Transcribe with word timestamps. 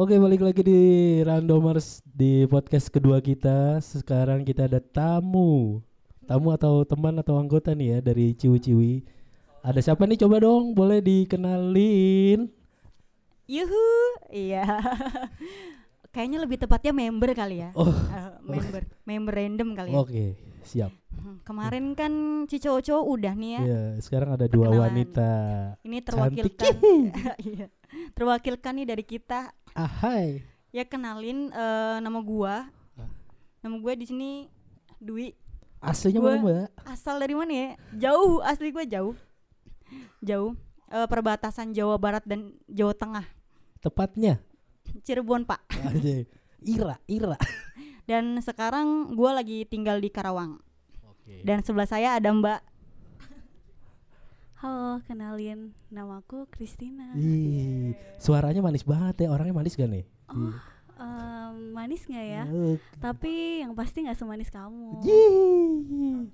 Oke 0.00 0.16
balik 0.16 0.40
lagi 0.40 0.64
di 0.64 0.80
Randomers 1.20 2.00
di 2.08 2.48
podcast 2.48 2.88
kedua 2.88 3.20
kita 3.20 3.84
Sekarang 3.84 4.48
kita 4.48 4.64
ada 4.64 4.80
tamu 4.80 5.84
Tamu 6.24 6.56
atau 6.56 6.88
teman 6.88 7.20
atau 7.20 7.36
anggota 7.36 7.76
nih 7.76 7.88
ya 7.92 7.98
dari 8.00 8.32
Ciwi-Ciwi 8.32 9.04
Ada 9.60 9.84
siapa 9.84 10.08
nih 10.08 10.24
coba 10.24 10.40
dong 10.40 10.72
boleh 10.72 11.04
dikenalin 11.04 12.48
Yuhu, 13.44 13.90
iya. 14.30 14.62
Kayaknya 16.14 16.38
lebih 16.38 16.58
tepatnya 16.62 16.94
member 16.94 17.34
kali 17.34 17.66
ya. 17.66 17.74
Oh 17.74 17.90
Eh, 17.90 18.30
member, 18.46 18.82
member 19.02 19.34
random 19.34 19.68
kali 19.74 19.90
ya. 19.90 19.98
oke 20.00 20.24
siap 20.64 20.92
Hmm, 21.10 21.36
Kemarin 21.44 21.92
kan 21.92 22.12
Cicoco 22.48 23.04
udah 23.04 23.36
nih 23.36 23.50
ya. 23.58 23.60
Ya 23.66 23.82
sekarang 24.00 24.40
ada 24.40 24.48
dua 24.48 24.72
Perkenalan. 24.72 24.84
wanita 24.88 25.30
Ini 25.84 25.98
terwakilkan. 26.00 26.74
Iya. 27.44 27.66
terwakilkan 28.14 28.72
nih 28.80 28.86
dari 28.88 29.04
kita. 29.04 29.52
Ahai 29.74 30.42
Ya 30.70 30.86
kenalin 30.86 31.50
eh, 31.50 31.96
nama 31.98 32.22
gua. 32.22 32.70
Ah. 32.94 33.10
Nama 33.66 33.76
gua 33.82 33.92
di 33.98 34.06
sini 34.06 34.30
Dwi. 35.02 35.34
Aslinya 35.82 36.20
mana 36.22 36.38
mbak? 36.38 36.68
Asal 36.86 37.18
dari 37.18 37.34
mana 37.34 37.50
ya? 37.50 37.68
Jauh, 38.06 38.38
asli 38.46 38.70
gua 38.70 38.86
jauh. 38.86 39.18
Jauh. 40.22 40.54
Eh, 40.90 41.06
perbatasan 41.10 41.74
Jawa 41.74 41.98
Barat 41.98 42.22
dan 42.22 42.54
Jawa 42.70 42.94
Tengah. 42.94 43.26
Tepatnya 43.82 44.38
Cirebon, 45.02 45.46
Pak. 45.46 45.70
Ira, 46.66 46.98
Ira 47.06 47.38
Dan 48.10 48.38
sekarang 48.42 49.14
gua 49.18 49.42
lagi 49.42 49.66
tinggal 49.66 49.98
di 49.98 50.10
Karawang. 50.10 50.58
Oke 51.06 51.42
Dan 51.42 51.66
sebelah 51.66 51.88
saya 51.90 52.14
ada 52.18 52.30
Mbak 52.30 52.60
Halo, 54.60 55.00
kenalin 55.08 55.72
namaku 55.88 56.44
Christina. 56.52 57.16
Ih, 57.16 57.96
suaranya 58.20 58.60
manis 58.60 58.84
banget 58.84 59.24
ya 59.24 59.32
orangnya 59.32 59.56
manis 59.56 59.72
gak 59.72 59.88
nih? 59.88 60.04
Oh, 60.28 60.52
em, 61.00 61.72
manis 61.72 62.04
nggak 62.04 62.26
ya? 62.28 62.44
Eh, 62.44 62.76
Tapi 63.00 63.64
yang 63.64 63.72
pasti 63.72 64.04
nggak 64.04 64.20
semanis 64.20 64.52
kamu. 64.52 65.00
Yeay. 65.00 66.28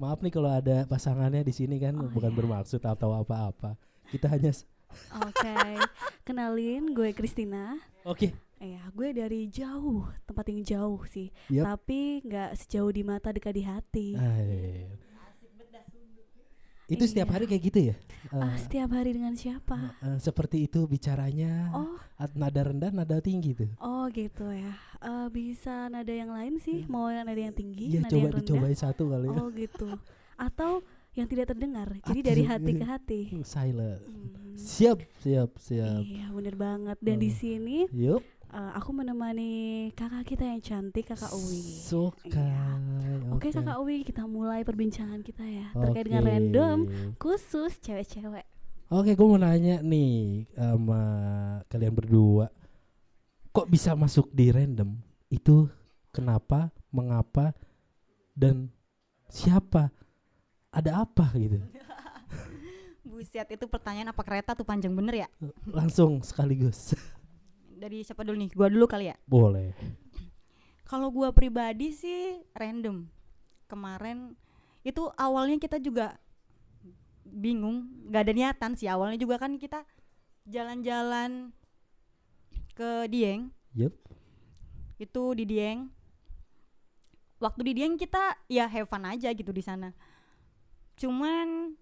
Maaf 0.00 0.24
nih 0.24 0.32
kalau 0.32 0.48
ada 0.48 0.88
pasangannya 0.88 1.44
di 1.44 1.52
sini 1.52 1.76
kan 1.76 2.00
Oh, 2.00 2.08
bukan 2.08 2.32
iya. 2.32 2.38
bermaksud 2.40 2.80
atau 2.80 3.12
apa-apa. 3.12 3.76
Kita 4.08 4.32
hanya 4.32 4.56
Oke, 5.20 5.54
kenalin 6.24 6.96
gue 6.96 7.12
Christina. 7.12 7.76
Oke. 8.08 8.32
Ya, 8.56 8.88
gue 8.88 9.12
dari 9.12 9.52
jauh, 9.52 10.08
tempat 10.24 10.48
yang 10.48 10.64
jauh 10.64 11.04
sih. 11.12 11.28
Yep. 11.52 11.64
Tapi 11.68 12.00
nggak 12.24 12.50
sejauh 12.56 12.88
di 12.88 13.04
mata 13.04 13.36
dekat 13.36 13.52
di 13.52 13.64
hati. 13.68 14.08
Ay. 14.16 14.88
Itu 16.90 17.04
setiap 17.04 17.26
Iya. 17.26 17.34
hari 17.34 17.44
kayak 17.46 17.62
gitu 17.64 17.80
ya? 17.80 17.94
Eh, 18.28 18.54
setiap 18.58 18.90
hari 18.90 19.10
dengan 19.12 19.32
siapa? 19.32 19.94
eh, 19.96 20.18
seperti 20.18 20.66
itu 20.66 20.84
bicaranya. 20.84 21.70
Oh, 21.72 21.94
At- 22.16 22.34
Nada 22.34 22.60
rendah, 22.62 22.90
nada 22.90 23.16
tinggi 23.18 23.54
tuh. 23.54 23.70
oh 23.78 24.10
gitu 24.10 24.50
ya. 24.50 24.74
Eh, 24.98 25.28
bisa 25.30 25.86
nada 25.86 26.10
yang 26.10 26.28
lain 26.28 26.58
sih? 26.58 26.84
Mau 26.84 27.08
yang 27.08 27.24
nada 27.24 27.38
yang 27.38 27.54
tinggi, 27.54 27.94
Iya, 27.94 28.02
nada 28.02 28.10
coba 28.10 28.20
yang 28.20 28.32
rendah? 28.32 28.42
dicobain 28.44 28.76
satu 28.76 29.02
kali. 29.08 29.26
ya. 29.26 29.36
Oh 29.36 29.48
gitu. 29.48 29.88
Atau 30.36 30.72
yang 31.12 31.26
tidak 31.26 31.46
terdengar. 31.48 31.88
Jadi 32.08 32.20
dari 32.20 32.42
hati 32.42 32.72
ke 32.72 32.84
hati. 32.84 33.20
Silent. 33.40 34.02
Hmm. 34.02 34.28
Siap, 34.52 34.98
siap, 35.16 35.50
siap. 35.56 36.02
Iya 36.02 36.28
bener 36.28 36.54
banget 36.54 36.98
dan 37.00 37.16
di 37.16 37.30
Oh. 37.30 37.34
sini 37.34 37.78
Yuk. 37.88 38.20
Eh, 38.50 38.72
aku 38.74 38.90
menemani 38.90 39.52
kakak 39.94 40.26
kita 40.34 40.44
yang 40.46 40.60
cantik 40.60 41.10
kakak 41.10 41.30
Uwi. 41.30 41.62
Suka. 41.62 42.50
Oke 43.30 43.54
kakak 43.54 43.78
Uwi 43.78 44.02
kita 44.02 44.26
mulai 44.26 44.66
perbincangan 44.66 45.22
kita 45.22 45.42
ya 45.46 45.70
terkait 45.72 46.04
Oke. 46.04 46.08
dengan 46.10 46.24
random 46.26 46.78
khusus 47.16 47.78
cewek-cewek. 47.80 48.46
Oke, 48.90 49.14
gue 49.14 49.22
mau 49.22 49.38
nanya 49.38 49.78
nih 49.86 50.50
sama 50.58 50.98
kalian 51.70 51.94
berdua, 51.94 52.50
kok 53.54 53.70
bisa 53.70 53.94
masuk 53.94 54.26
di 54.34 54.50
random? 54.50 54.98
Itu 55.30 55.70
kenapa, 56.10 56.74
mengapa, 56.90 57.54
dan 58.34 58.66
siapa? 59.30 59.94
Ada 60.74 61.06
apa 61.06 61.30
gitu? 61.38 61.62
Buset 63.06 63.46
itu 63.54 63.66
pertanyaan 63.70 64.10
apa 64.10 64.22
kereta 64.26 64.58
tuh 64.58 64.66
panjang 64.66 64.94
bener 64.94 65.26
ya 65.26 65.28
Langsung 65.70 66.22
sekaligus. 66.26 66.94
Dari 67.80 68.04
siapa 68.04 68.28
dulu 68.28 68.36
nih? 68.44 68.50
Gua 68.52 68.68
dulu 68.68 68.84
kali 68.84 69.08
ya? 69.08 69.16
Boleh. 69.24 69.72
Kalau 70.84 71.08
gua 71.08 71.32
pribadi 71.32 71.96
sih 71.96 72.44
random. 72.52 73.08
Kemarin 73.64 74.36
itu 74.84 75.08
awalnya 75.16 75.56
kita 75.56 75.80
juga 75.80 76.20
bingung 77.24 77.88
nggak 78.12 78.22
ada 78.28 78.32
niatan 78.36 78.72
sih. 78.76 78.84
Awalnya 78.84 79.16
juga 79.16 79.40
kan 79.40 79.56
kita 79.56 79.88
jalan-jalan 80.44 81.56
ke 82.76 83.08
Dieng. 83.08 83.48
Yup. 83.72 83.96
itu 85.00 85.22
di 85.32 85.48
Dieng. 85.48 85.88
Waktu 87.40 87.60
di 87.64 87.72
Dieng 87.80 87.96
kita 87.96 88.36
ya 88.52 88.68
have 88.68 88.84
fun 88.84 89.08
aja 89.08 89.32
gitu 89.32 89.48
di 89.48 89.64
sana. 89.64 89.96
Cuman 91.00 91.72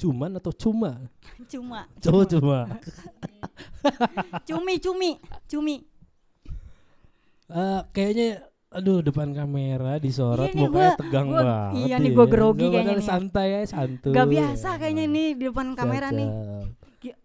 Cuman 0.00 0.30
atau 0.34 0.48
cuma? 0.50 0.96
cuma 1.44 1.84
Cuma 1.98 2.22
cuma. 2.24 2.58
cumi 4.48 4.74
cumi 4.78 5.10
cumi 5.44 5.76
Eh, 7.46 7.80
kayaknya 7.90 8.28
aduh 8.70 9.02
depan 9.02 9.28
kamera 9.30 9.98
disorot 9.98 10.46
Iya 10.46 10.54
nih, 10.54 10.62
mukanya 10.64 10.78
gua- 10.86 10.96
tegang 10.96 11.26
gua- 11.26 11.42
banget. 11.42 11.82
iya 11.82 11.96
nih, 11.96 12.06
ya. 12.06 12.14
gua 12.14 12.26
grogi 12.28 12.62
Gua 12.62 12.72
kayaknya 12.72 12.94
nih 12.94 13.02
ya. 13.02 13.10
santai 13.10 13.46
ya, 13.50 13.60
santuy. 13.66 14.12
Gak 14.12 14.28
biasa 14.30 14.68
kayaknya 14.76 15.04
ini 15.04 15.24
di 15.32 15.44
depan 15.44 15.68
kamera 15.74 16.08
nih. 16.10 16.30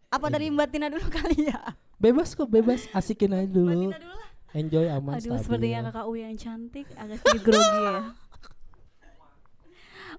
Apa 0.07 0.27
dari 0.27 0.47
Mbak 0.47 0.67
Tina 0.67 0.87
dulu 0.87 1.05
kali 1.13 1.45
ya? 1.45 1.59
Bebas 1.95 2.33
kok, 2.33 2.47
bebas. 2.47 2.89
Asikin 2.89 3.31
aja 3.31 3.45
Mbak 3.45 3.53
dulu. 3.53 3.81
Tina 3.85 3.99
dulu 3.99 4.15
lah. 4.15 4.29
Enjoy 4.51 4.85
aman 4.87 5.11
Aduh 5.13 5.21
stabil. 5.29 5.43
sepertinya 5.43 5.79
kakak 5.85 6.05
Uwi 6.05 6.19
yang 6.23 6.35
cantik 6.35 6.87
agak 6.93 7.17
sedikit 7.19 7.41
grogi 7.45 7.77
ya. 7.77 7.95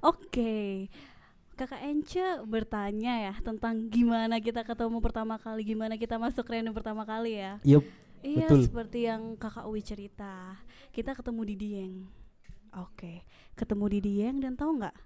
Oke. 0.07 0.55
Kakak 1.57 1.81
Ence 1.89 2.45
bertanya 2.45 3.33
ya 3.33 3.35
tentang 3.41 3.89
gimana 3.89 4.37
kita 4.45 4.61
ketemu 4.61 5.01
pertama 5.01 5.41
kali, 5.41 5.65
gimana 5.65 5.97
kita 5.97 6.21
masuk 6.21 6.45
random 6.45 6.77
pertama 6.77 7.09
kali 7.09 7.41
ya. 7.41 7.57
Yup. 7.65 7.85
Iya 8.21 8.49
Betul. 8.49 8.61
seperti 8.69 8.99
yang 9.09 9.41
kakak 9.41 9.65
Uwi 9.65 9.81
cerita. 9.81 10.61
Kita 10.93 11.17
ketemu 11.17 11.41
di 11.49 11.55
Dieng. 11.57 11.95
Oke, 12.77 13.25
ketemu 13.57 13.85
di 13.89 13.99
Dieng 14.05 14.37
dan 14.45 14.53
tahu 14.53 14.85
nggak? 14.85 14.97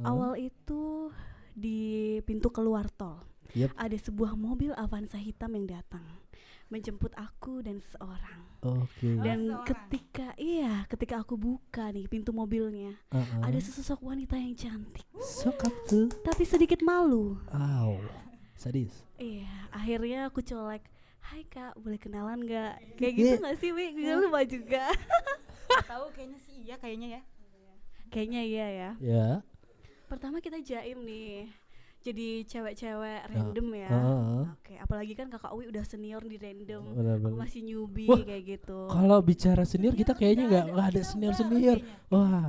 Hah? 0.00 0.08
Awal 0.08 0.40
itu 0.40 1.12
di 1.52 2.16
pintu 2.24 2.48
keluar 2.48 2.88
tol. 2.88 3.20
Yep. 3.52 3.76
Ada 3.76 3.98
sebuah 4.08 4.32
mobil 4.34 4.72
Avanza 4.74 5.20
hitam 5.20 5.52
yang 5.52 5.68
datang 5.68 6.24
menjemput 6.66 7.12
aku 7.14 7.60
dan 7.60 7.78
seorang. 7.80 8.40
Oke. 8.60 9.20
Dan 9.20 9.52
seorang. 9.52 9.64
ketika 9.64 10.32
iya, 10.34 10.84
ketika 10.86 11.20
aku 11.20 11.36
buka 11.36 11.88
nih 11.88 12.06
pintu 12.06 12.30
mobilnya, 12.30 12.96
Uh-uh. 13.08 13.42
ada 13.42 13.56
sesosok 13.56 14.00
wanita 14.00 14.34
yang 14.34 14.54
cantik, 14.54 15.04
Sokap 15.18 15.72
tuh. 15.84 16.08
tapi 16.22 16.42
sedikit 16.42 16.80
malu. 16.80 17.36
Aw. 17.48 18.00
Sadis. 18.54 19.04
Iya, 19.16 19.50
akhirnya 19.70 20.28
aku 20.28 20.40
colek. 20.40 20.82
Hai 21.20 21.44
kak, 21.44 21.76
boleh 21.76 21.96
kenalan 21.96 22.40
nggak? 22.40 22.96
Kayak 22.96 23.12
Iya. 23.12 23.18
gitu 23.18 23.34
nggak 23.40 23.56
sih, 23.58 23.70
Wi? 23.72 23.86
Gue 23.92 24.14
lupa 24.20 24.40
juga. 24.44 24.84
Tahu 25.84 26.06
kayaknya 26.12 26.38
sih 26.38 26.54
iya 26.62 26.76
kayaknya 26.76 27.08
ya. 27.10 27.22
Kayaknya 28.08 28.42
iya 28.44 28.66
ya. 28.68 28.90
Ya. 29.00 29.28
Pertama 30.06 30.38
kita 30.38 30.60
jaim 30.60 31.00
nih. 31.02 31.48
Jadi 32.04 32.44
cewek-cewek 32.44 33.20
random 33.26 33.66
ya. 33.72 33.88
Heeh. 33.88 34.42
Oke, 34.54 34.74
apalagi 34.76 35.12
kan 35.14 35.26
kakak 35.26 35.50
Uwi 35.50 35.66
udah 35.66 35.82
senior 35.82 36.20
di 36.20 36.36
random. 36.36 36.82
Benar, 36.92 37.16
Aku 37.18 37.32
masih 37.34 37.60
newbie 37.60 38.04
Wah, 38.06 38.20
kayak 38.20 38.44
gitu. 38.46 38.78
Kalau 38.86 39.18
bicara 39.20 39.64
senior 39.64 39.94
kita 39.94 40.12
kayaknya 40.12 40.44
nggak 40.46 40.64
nggak 40.70 40.86
ada 40.86 41.00
Kita 41.00 41.08
senior 41.08 41.32
enggak 41.32 41.40
senior. 41.42 41.78
kayaknya. 41.80 42.12
Wah. 42.12 42.48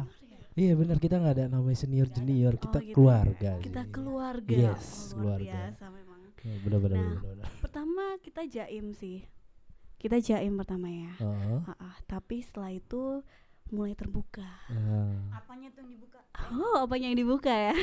Iya 0.54 0.72
benar 0.74 0.98
kita 0.98 1.16
nggak 1.18 1.34
ada 1.34 1.46
namanya 1.50 1.76
senior 1.78 2.08
junior 2.08 2.56
kita 2.56 2.80
Oh, 2.80 2.82
gitu 2.82 2.88
ya. 2.88 2.96
keluarga. 2.96 3.52
Kita 3.60 3.82
sih. 3.82 3.92
keluarga. 3.92 4.56
Yes, 4.56 4.84
Oh, 4.86 4.92
luar 5.18 5.40
keluarga. 5.40 5.52
biasa 5.66 5.84
memang. 5.90 6.22
Ya, 6.38 6.56
benar 6.62 6.80
benar 6.82 6.96
Nah. 6.96 7.04
benar. 7.06 7.24
benar. 7.26 7.48
Pertama 7.58 8.04
kita 8.20 8.42
jaim 8.46 8.86
sih. 8.92 9.20
Kita 9.96 10.16
jaim 10.18 10.54
pertama 10.54 10.88
ya. 10.88 11.12
Heeh. 11.18 11.60
Ah, 11.66 11.76
ah, 11.82 11.96
tapi 12.06 12.40
setelah 12.40 12.72
itu 12.72 13.24
mulai 13.68 13.94
terbuka. 13.94 14.46
Ya. 14.68 15.02
Apanya 15.34 15.68
tuh 15.70 15.82
yang 15.82 15.92
dibuka? 15.92 16.20
Oh, 16.52 16.78
apanya 16.82 17.08
yang 17.08 17.18
dibuka 17.18 17.50
ya? 17.50 17.74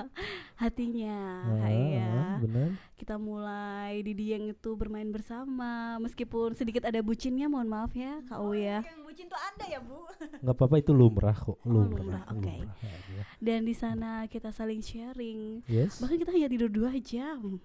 Hatinya. 0.62 1.18
Heeh, 1.58 1.72
Iya. 1.90 2.12
benar. 2.38 2.68
Kita 2.94 3.16
mulai 3.16 4.00
di 4.00 4.12
Dieng 4.12 4.48
itu 4.48 4.70
bermain 4.74 5.08
bersama 5.08 5.98
meskipun 5.98 6.54
sedikit 6.54 6.84
ada 6.84 7.00
bucinnya, 7.00 7.48
mohon 7.48 7.66
maaf 7.66 7.90
ya 7.92 8.22
Kak 8.24 8.38
Uwi 8.40 8.62
ya. 8.62 8.78
Yang 8.80 9.00
bucin 9.02 9.26
tuh 9.26 9.40
ada 9.40 9.64
ya, 9.66 9.80
Bu? 9.80 9.98
nggak 10.44 10.54
apa-apa 10.54 10.76
itu 10.78 10.92
lumrah 10.92 11.34
kok 11.34 11.58
Oh, 11.58 11.66
lumrah, 11.66 11.98
lumrah, 11.98 12.24
oke. 12.30 12.38
lumrah 12.54 12.74
aja. 12.78 13.22
Dan 13.40 13.60
di 13.64 13.74
sana 13.74 14.10
kita 14.26 14.48
saling 14.48 14.80
sharing. 14.80 15.64
yes 15.66 15.98
Bahkan 15.98 16.16
kita 16.16 16.30
hanya 16.30 16.48
tidur 16.48 16.70
dua 16.70 16.94
jam. 16.96 17.58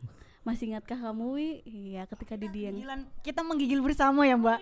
Masih 0.47 0.71
ingatkah 0.71 0.95
kamu 0.95 1.25
Wi? 1.35 1.49
Iya, 1.67 2.07
ketika 2.07 2.39
di 2.39 2.47
Dieng. 2.47 2.79
Gila, 2.79 2.95
kita 3.21 3.43
menggigil 3.43 3.79
bersama 3.83 4.23
ya, 4.23 4.39
Mbak. 4.39 4.59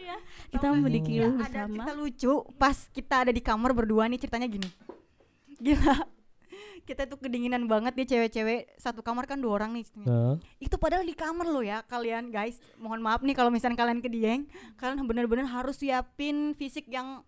Kita 0.49 0.65
Tahu 0.65 0.73
nggak 0.73 0.73
sih? 0.73 0.83
menggigil 0.83 1.21
Ya, 1.21 1.29
ada 1.29 1.37
bersama. 1.37 1.69
cerita 1.69 1.93
lucu 1.93 2.33
pas 2.57 2.77
kita 2.89 3.15
ada 3.27 3.31
di 3.31 3.41
kamar 3.41 3.71
berdua 3.77 4.09
nih 4.09 4.19
ceritanya 4.19 4.49
gini. 4.49 4.69
Gila. 5.61 5.95
kita 6.87 7.03
tuh 7.03 7.19
kedinginan 7.19 7.67
banget 7.67 7.99
nih 7.99 8.07
cewek-cewek 8.07 8.79
satu 8.79 9.03
kamar 9.03 9.27
kan 9.27 9.43
dua 9.43 9.59
orang 9.59 9.75
nih 9.75 9.83
Nah, 10.07 10.39
itu 10.63 10.71
padahal 10.79 11.03
di 11.03 11.11
kamar 11.11 11.43
lo 11.43 11.59
ya 11.59 11.83
kalian 11.83 12.31
guys 12.31 12.63
mohon 12.79 13.03
maaf 13.03 13.19
nih 13.19 13.35
kalau 13.35 13.51
misalnya 13.51 13.75
kalian 13.75 13.99
ke 13.99 14.07
Dieng 14.07 14.47
kalian 14.79 15.03
bener-bener 15.03 15.43
harus 15.43 15.75
siapin 15.75 16.55
fisik 16.55 16.87
yang 16.87 17.27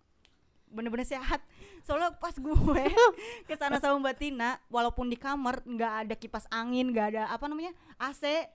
bener-bener 0.72 1.04
sehat 1.04 1.44
soalnya 1.86 2.14
pas 2.16 2.34
gue 2.36 2.54
ke 3.48 3.54
sana 3.56 3.80
sama 3.80 3.98
Mbak 4.02 4.16
Tina 4.20 4.60
walaupun 4.68 5.08
di 5.08 5.16
kamar 5.16 5.64
nggak 5.64 5.92
ada 6.06 6.14
kipas 6.14 6.44
angin 6.52 6.92
nggak 6.92 7.06
ada 7.16 7.22
apa 7.32 7.46
namanya 7.48 7.72
AC 7.96 8.48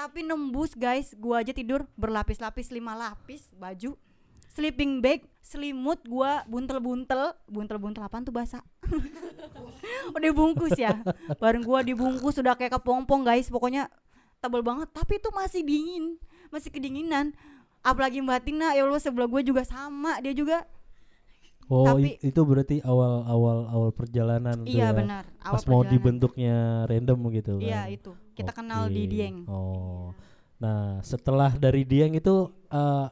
tapi 0.00 0.24
nembus 0.24 0.72
guys. 0.72 1.12
Gua 1.12 1.44
aja 1.44 1.52
tidur 1.52 1.84
berlapis-lapis 2.00 2.72
lima 2.72 2.96
lapis 2.96 3.52
baju 3.52 4.00
sleeping 4.50 5.04
bag 5.04 5.28
selimut 5.44 6.00
gua 6.08 6.40
buntel-buntel. 6.48 7.36
Buntel-buntel 7.44 8.00
apaan 8.00 8.24
tuh 8.24 8.32
bahasa? 8.34 8.64
Udah 10.16 10.32
bungkus 10.32 10.72
ya? 10.80 10.96
Bareng 11.36 11.62
gua 11.68 11.84
dibungkus 11.84 12.40
udah 12.40 12.56
kayak 12.56 12.80
kepompong 12.80 13.28
guys. 13.28 13.52
Pokoknya 13.52 13.92
tebel 14.40 14.64
banget 14.64 14.88
tapi 14.96 15.20
itu 15.20 15.28
masih 15.36 15.60
dingin 15.60 16.16
masih 16.48 16.72
kedinginan. 16.72 17.36
Apalagi 17.80 18.24
Mbak 18.24 18.40
Tina 18.44 18.72
ya 18.76 18.84
Allah 18.84 19.00
sebelah 19.00 19.24
gue 19.24 19.40
juga 19.40 19.64
sama 19.64 20.20
dia 20.20 20.36
juga 20.36 20.68
oh 21.70 21.86
Tapi- 21.86 22.18
itu 22.20 22.40
berarti 22.42 22.76
awal 22.82 23.22
awal 23.24 23.58
awal 23.66 23.90
perjalanan 23.90 24.60
tuh 24.60 24.68
iya 24.68 24.90
ya. 24.90 24.92
benar 24.92 25.24
awal 25.40 25.54
Pas 25.54 25.64
mau 25.64 25.82
dibentuknya 25.84 26.56
random 26.84 27.18
gitu 27.32 27.52
kan. 27.56 27.64
iya 27.64 27.86
itu 27.88 28.10
kita 28.34 28.50
kenal 28.50 28.86
di. 28.86 29.06
Dieng 29.06 29.46
Oh. 29.46 30.10
Nah, 30.58 31.00
setelah 31.00 31.54
dari 31.54 31.82
Dieng 31.82 32.12
itu 32.12 32.36
eh, 32.68 33.06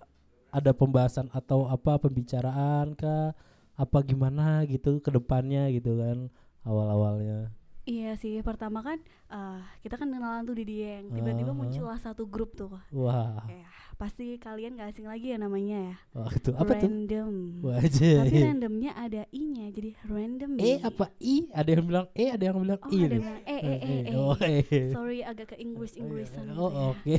ada 0.50 0.72
pembahasan 0.72 1.28
atau 1.30 1.64
apa 1.64 1.96
pembicaraan 1.98 2.92
kah? 2.92 3.32
Apa 3.72 4.02
gimana 4.02 4.64
gitu 4.64 4.98
ke 4.98 5.08
depannya 5.08 5.70
gitu 5.70 5.96
kan 5.96 6.28
awal-awalnya. 6.62 7.48
Iya 7.84 8.12
sih, 8.14 8.36
pertama 8.42 8.84
kan 8.84 9.00
eh, 9.28 9.60
kita 9.80 9.96
kan 9.96 10.08
kenalan 10.08 10.44
tuh 10.44 10.52
di 10.54 10.64
Dieng. 10.66 11.08
Tiba-tiba 11.08 11.48
Ah. 11.48 11.56
muncullah 11.56 11.96
satu 11.96 12.24
grup 12.24 12.52
tuh. 12.52 12.68
Wah, 12.90 13.40
Ya, 13.48 13.64
pasti 13.98 14.38
kalian 14.38 14.78
gak 14.78 14.94
asing 14.94 15.04
lagi 15.04 15.34
ya 15.34 15.36
namanya 15.36 15.78
ya. 15.84 15.96
itu 16.30 16.54
apa 16.54 16.72
tuh? 16.72 16.86
random. 16.86 17.34
Tapi 17.66 18.38
randomnya 18.40 18.94
ada 18.94 19.26
i-nya, 19.28 19.66
jadi 19.68 19.90
random. 20.06 20.54
E 20.54 20.78
apa 20.78 21.10
I? 21.18 21.50
Ada 21.50 21.68
yang 21.68 21.84
bilang 21.84 22.06
E, 22.14 22.24
ada 22.30 22.44
yang 22.44 22.56
bilang 22.56 22.78
Oh, 22.78 22.88
I. 22.88 22.94
ada 22.96 23.02
nih. 23.02 23.10
yang 23.10 23.22
bilang 23.26 23.42
eh 23.42 23.58
eh 23.58 23.78
eh. 23.78 24.00
eh. 24.06 24.14
Oh, 24.14 24.38
eh. 24.38 24.62
Sorry 24.88 25.20
agak 25.20 25.50
ke 25.50 25.56
Inggris-Inggrisan 25.58 26.46
gitu 26.46 26.56
Oh, 26.56 26.94
oke. 26.94 27.14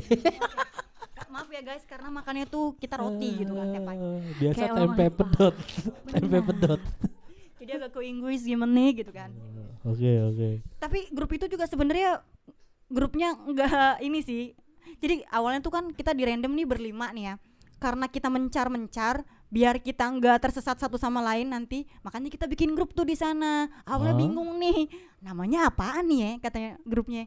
maaf 1.30 1.46
ya 1.46 1.62
guys 1.62 1.84
karena 1.84 2.10
makannya 2.10 2.42
tuh 2.44 2.74
kita 2.74 2.96
roti 2.96 3.38
gitu 3.38 3.54
kan 3.54 3.70
tiap 3.70 3.86
pagi 3.86 4.02
Eh, 4.02 4.20
Biasa 4.36 4.58
Kayak 4.58 4.72
tempe 4.74 5.04
pedot. 5.14 5.54
tempe 6.10 6.38
pedot. 6.42 6.80
jadi 7.54 7.70
agak 7.76 7.90
ke 7.92 8.00
Inggris 8.02 8.40
gimana 8.42 8.82
gitu 8.90 9.12
kan 9.12 9.30
Oke, 9.82 10.10
oke. 10.18 10.48
tapi 10.76 11.06
grup 11.08 11.30
itu 11.30 11.46
juga 11.46 11.64
sebenarnya 11.64 12.18
grupnya 12.88 13.36
enggak 13.38 13.70
ini 14.00 14.20
sih 14.20 14.42
jadi 15.00 15.24
awalnya 15.32 15.60
tuh 15.64 15.72
kan 15.72 15.84
kita 15.90 16.12
di 16.12 16.22
random 16.28 16.52
nih 16.54 16.66
berlima 16.68 17.10
nih 17.10 17.24
ya. 17.32 17.34
Karena 17.80 18.12
kita 18.12 18.28
mencar-mencar 18.28 19.24
biar 19.48 19.80
kita 19.80 20.04
enggak 20.06 20.44
tersesat 20.44 20.76
satu 20.76 21.00
sama 21.00 21.24
lain 21.24 21.48
nanti 21.50 21.88
makanya 22.04 22.28
kita 22.28 22.44
bikin 22.44 22.76
grup 22.76 22.92
tuh 22.92 23.08
di 23.08 23.16
sana. 23.16 23.66
Awalnya 23.88 24.14
Ah. 24.14 24.20
bingung 24.20 24.50
nih 24.60 24.86
namanya 25.24 25.72
apaan 25.72 26.04
nih 26.06 26.18
ya 26.20 26.30
katanya 26.44 26.70
grupnya 26.84 27.24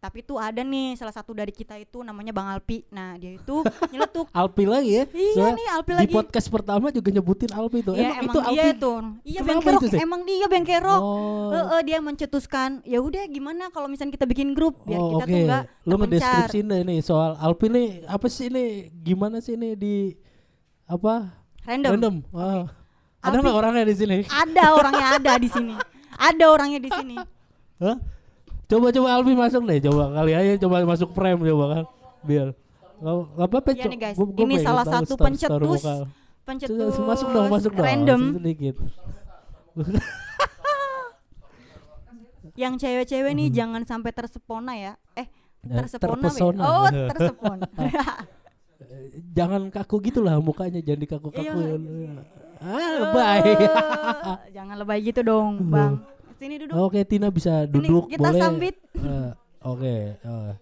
tapi 0.00 0.24
tuh 0.24 0.40
ada 0.40 0.64
nih 0.64 0.96
salah 0.96 1.12
satu 1.12 1.36
dari 1.36 1.52
kita 1.52 1.76
itu 1.76 2.00
namanya 2.00 2.32
Bang 2.32 2.48
Alpi 2.48 2.88
nah 2.88 3.14
dia 3.14 3.36
itu 3.36 3.60
nyeletuk 3.92 4.32
Alpi 4.32 4.64
lagi 4.64 4.90
ya? 4.96 5.04
iya 5.12 5.34
Soalnya 5.36 5.54
nih 5.54 5.68
Alpi 5.70 5.90
Di 5.92 5.98
lagi 6.00 6.12
podcast 6.16 6.48
pertama 6.48 6.88
juga 6.88 7.12
nyebutin 7.12 7.52
Alpi 7.52 7.78
tuh. 7.80 7.92
Iya, 7.92 8.16
emang, 8.16 8.16
emang, 8.16 8.32
itu 8.32 8.38
dia 8.40 8.48
Alpi. 8.64 8.80
tuh 8.80 8.96
iya 9.22 9.40
bengkerok 9.44 9.80
itu 9.80 9.88
sih? 9.92 9.98
emang 10.00 10.20
dia 10.24 10.46
bengkerok 10.48 11.00
Oh. 11.00 11.80
Dia 11.80 11.98
mencetuskan 12.00 12.80
ya 12.82 12.98
udah 12.98 13.24
gimana 13.26 13.68
kalau 13.68 13.86
misalnya 13.86 14.16
kita 14.16 14.24
bikin 14.24 14.56
grup 14.56 14.80
biar 14.82 14.96
oh, 14.96 15.08
kita 15.14 15.24
oke. 15.24 15.28
tuh 15.28 15.38
enggak 15.38 15.62
Lu 15.62 15.94
terpencar. 15.94 16.00
ngedeskripsiin 16.00 16.66
deh 16.66 16.80
nih 16.82 16.98
soal 17.00 17.30
Alpi 17.36 17.66
nih 17.68 17.88
apa 18.08 18.26
sih 18.26 18.48
ini 18.48 18.64
gimana 18.96 19.38
sih 19.38 19.54
ini 19.54 19.76
di 19.76 19.94
apa? 20.84 21.28
random. 21.60 22.24
Ah. 22.32 22.64
Ada 23.20 23.36
Alpi- 23.36 23.44
nggak 23.44 23.58
orangnya 23.58 23.84
di 23.84 23.94
sini? 23.94 24.18
Ada 24.24 24.64
orangnya 24.72 25.06
ada 25.14 25.32
di 25.36 25.48
sini. 25.48 25.74
Ada 26.32 26.44
orangnya 26.48 26.80
di 26.80 26.90
sini. 26.90 27.16
Hah? 27.78 27.96
Coba 28.70 28.86
coba 28.88 29.08
Alpi 29.12 29.34
masuk 29.34 29.62
deh, 29.64 29.82
coba 29.82 30.14
kali 30.14 30.32
aja 30.32 30.52
coba 30.56 30.86
masuk 30.86 31.10
frame 31.10 31.42
coba 31.44 31.64
kan. 31.68 31.84
Biar 32.22 32.48
nggak 33.00 33.16
apa-apa. 33.42 33.70
Cok. 33.72 33.88
nih, 33.88 33.98
guys. 33.98 34.14
Gua- 34.14 34.30
gua 34.30 34.40
Ini 34.40 34.54
salah 34.60 34.84
satu 34.84 35.14
star- 35.16 35.34
star 35.34 35.58
pencetus 35.58 35.82
vokal. 35.82 36.00
Pencetus 36.40 36.94
masuk 36.96 37.28
dong, 37.28 37.46
masuk 37.48 37.72
dong. 37.72 37.84
random 37.84 38.22
Sedikit. 38.36 38.74
yang 42.56 42.74
cewek-cewek 42.76 43.32
nih 43.32 43.48
jangan 43.50 43.82
sampai 43.82 44.10
tersepona 44.10 44.72
ya. 44.74 44.92
Eh, 45.14 45.26
Eh, 45.60 45.76
tersepona. 45.76 46.16
Be. 46.16 46.28
terpesona. 46.28 46.60
Oh, 46.62 46.86
tersepona. 47.12 47.66
Jangan 49.30 49.70
kaku 49.70 50.00
gitulah 50.02 50.40
mukanya, 50.40 50.80
jangan 50.80 51.00
dikaku-kaku 51.00 51.46
Iya. 51.46 51.76
ya. 51.78 52.12
Ah, 52.58 52.92
lebay. 52.98 53.40
Eh, 53.46 54.38
jangan 54.52 54.76
lebay 54.76 54.98
gitu 55.00 55.20
dong, 55.22 55.70
Bang. 55.70 56.02
Sini 56.40 56.56
duduk. 56.56 56.72
Oke, 56.80 57.04
Tina 57.04 57.28
bisa 57.28 57.62
Ini 57.62 57.68
duduk 57.68 58.08
kita 58.08 58.32
boleh. 58.32 58.40
sambit. 58.40 58.76
Eh, 58.96 59.30
Oke, 59.60 60.16
eh. 60.16 60.52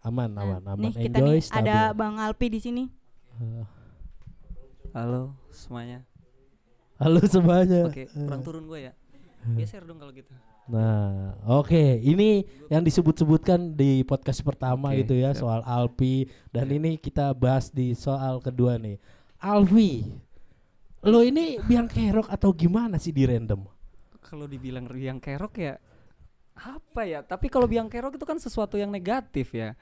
aman, 0.00 0.28
Nah, 0.32 0.42
aman, 0.42 0.60
aman. 0.64 0.80
nih 0.80 0.92
kita 0.96 1.16
Enjoy, 1.20 1.36
nih 1.36 1.52
ada. 1.52 1.76
Bang 1.92 2.16
Alpi 2.16 2.46
di 2.48 2.56
sini. 2.56 2.88
Eh, 3.36 3.64
Halo 4.92 5.36
semuanya. 5.52 6.00
Halo 6.96 7.20
semuanya. 7.24 7.84
Oke, 7.84 8.08
kurang 8.08 8.40
turun 8.40 8.64
gue 8.64 8.88
ya. 8.88 8.92
Geser 9.56 9.84
dong 9.84 10.00
kalau 10.00 10.12
gitu. 10.12 10.32
Nah, 10.70 11.34
oke, 11.44 11.98
ini 11.98 12.46
yang 12.70 12.80
disebut-sebutkan 12.80 13.74
di 13.74 14.06
podcast 14.06 14.40
pertama 14.40 14.94
Oke, 14.94 15.02
itu 15.02 15.18
ya 15.18 15.34
siap. 15.34 15.42
soal 15.42 15.60
Alpi 15.66 16.30
dan 16.48 16.70
ini 16.70 16.96
kita 16.96 17.34
bahas 17.34 17.68
di 17.68 17.92
soal 17.92 18.38
kedua 18.38 18.78
nih. 18.78 18.96
Alfi, 19.36 20.06
lo 21.02 21.20
ini 21.20 21.58
biang 21.60 21.90
kerok 21.90 22.30
atau 22.30 22.54
gimana 22.54 22.96
sih 22.96 23.10
di 23.10 23.26
random? 23.26 23.66
Kalau 24.22 24.46
dibilang 24.46 24.86
biang 24.88 25.18
kerok 25.18 25.54
ya 25.58 25.74
apa 26.56 27.02
ya? 27.08 27.20
Tapi 27.24 27.48
kalau 27.48 27.66
biang 27.66 27.88
kerok 27.88 28.16
itu 28.16 28.26
kan 28.28 28.38
sesuatu 28.38 28.76
yang 28.76 28.92
negatif 28.92 29.52
ya. 29.56 29.74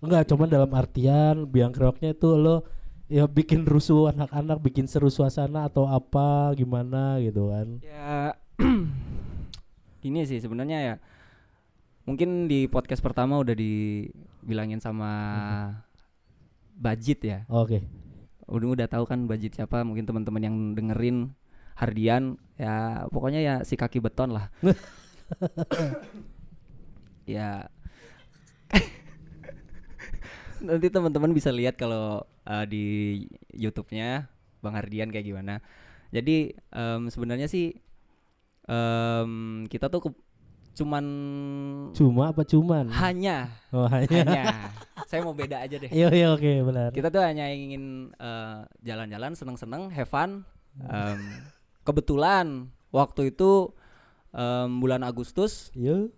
Enggak, 0.00 0.28
cuma 0.28 0.44
dalam 0.44 0.68
artian 0.76 1.48
biang 1.48 1.72
keroknya 1.72 2.12
itu 2.12 2.36
lo 2.36 2.68
ya 3.08 3.24
bikin 3.24 3.64
rusuh 3.64 4.12
anak-anak, 4.12 4.60
bikin 4.60 4.84
seru 4.84 5.08
suasana 5.08 5.66
atau 5.70 5.88
apa 5.88 6.52
gimana 6.52 7.16
gitu 7.24 7.48
kan. 7.48 7.80
Ya 7.80 8.36
gini 10.04 10.20
sih 10.28 10.38
sebenarnya 10.38 10.78
ya. 10.84 10.94
Mungkin 12.06 12.46
di 12.46 12.70
podcast 12.70 13.02
pertama 13.02 13.40
udah 13.42 13.56
dibilangin 13.56 14.78
sama 14.78 15.10
Bajit 16.76 17.24
ya. 17.24 17.38
Oke. 17.48 17.82
Udah 18.46 18.78
udah 18.78 18.86
tahu 18.86 19.08
kan 19.08 19.26
Bajit 19.26 19.56
siapa? 19.58 19.82
Mungkin 19.82 20.06
teman-teman 20.06 20.42
yang 20.44 20.56
dengerin 20.76 21.34
Hardian 21.76 22.34
ya 22.56 23.04
pokoknya 23.08 23.40
ya 23.40 23.54
si 23.62 23.76
kaki 23.76 24.00
beton 24.00 24.32
lah. 24.32 24.48
ya 27.26 27.68
nanti 30.56 30.88
teman-teman 30.88 31.30
bisa 31.30 31.52
lihat 31.52 31.76
kalau 31.76 32.24
uh, 32.48 32.64
di 32.64 33.22
YouTube-nya 33.52 34.26
Bang 34.64 34.74
Hardian 34.74 35.12
kayak 35.12 35.26
gimana. 35.26 35.60
Jadi 36.10 36.54
em, 36.72 37.12
sebenarnya 37.12 37.44
sih 37.46 37.76
em, 38.64 39.30
kita 39.68 39.92
tuh 39.92 40.08
ke- 40.08 40.18
cuman 40.76 41.04
Cuma 41.92 42.32
apa 42.32 42.42
cuman? 42.42 42.88
hanya 42.94 43.48
Oh, 43.72 43.84
hanya. 43.88 44.08
hanya 44.24 44.44
saya 45.10 45.20
mau 45.22 45.36
beda 45.36 45.60
aja 45.60 45.76
deh. 45.76 45.90
Iya, 45.92 46.08
iya 46.10 46.28
oke, 46.32 46.52
benar. 46.64 46.90
Kita 46.92 47.08
tuh 47.12 47.20
hanya 47.20 47.48
ingin 47.48 48.10
eh, 48.12 48.58
jalan-jalan, 48.82 49.36
seneng-seneng, 49.36 49.92
have 49.92 50.08
fun. 50.08 50.42
Em, 50.80 51.20
kebetulan 51.86 52.66
waktu 52.90 53.30
itu 53.30 53.70
em, 54.30 54.68
bulan 54.76 55.00
Agustus 55.00 55.70
Yuk. 55.72 56.10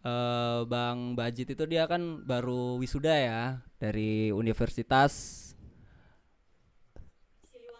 eh, 0.00 0.60
Bang 0.64 1.12
Bajit 1.12 1.52
itu 1.52 1.64
dia 1.64 1.84
kan 1.84 2.00
baru 2.24 2.80
wisuda 2.80 3.12
ya 3.12 3.42
dari 3.76 4.32
Universitas 4.32 5.36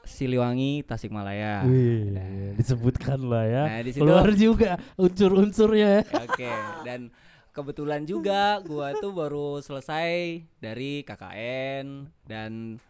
Siliwangi 0.00 0.82
Tasikmalaya. 0.82 1.62
Wih, 1.64 2.10
Nah. 2.10 2.56
disebutkan 2.56 3.20
lah 3.22 3.44
ya. 3.46 3.64
Nah, 3.68 3.80
di 3.80 3.90
situ- 3.90 4.02
Keluar 4.02 4.28
juga 4.34 4.70
unsur-unsurnya 4.96 5.88
ya. 5.96 6.02
Oke, 6.18 6.50
dan 6.82 7.14
kebetulan 7.50 8.02
juga 8.04 8.58
gua 8.60 8.90
tuh 8.94 9.12
baru 9.12 9.60
selesai 9.60 10.40
dari 10.58 11.04
KKN 11.04 11.86
dan 12.26 12.80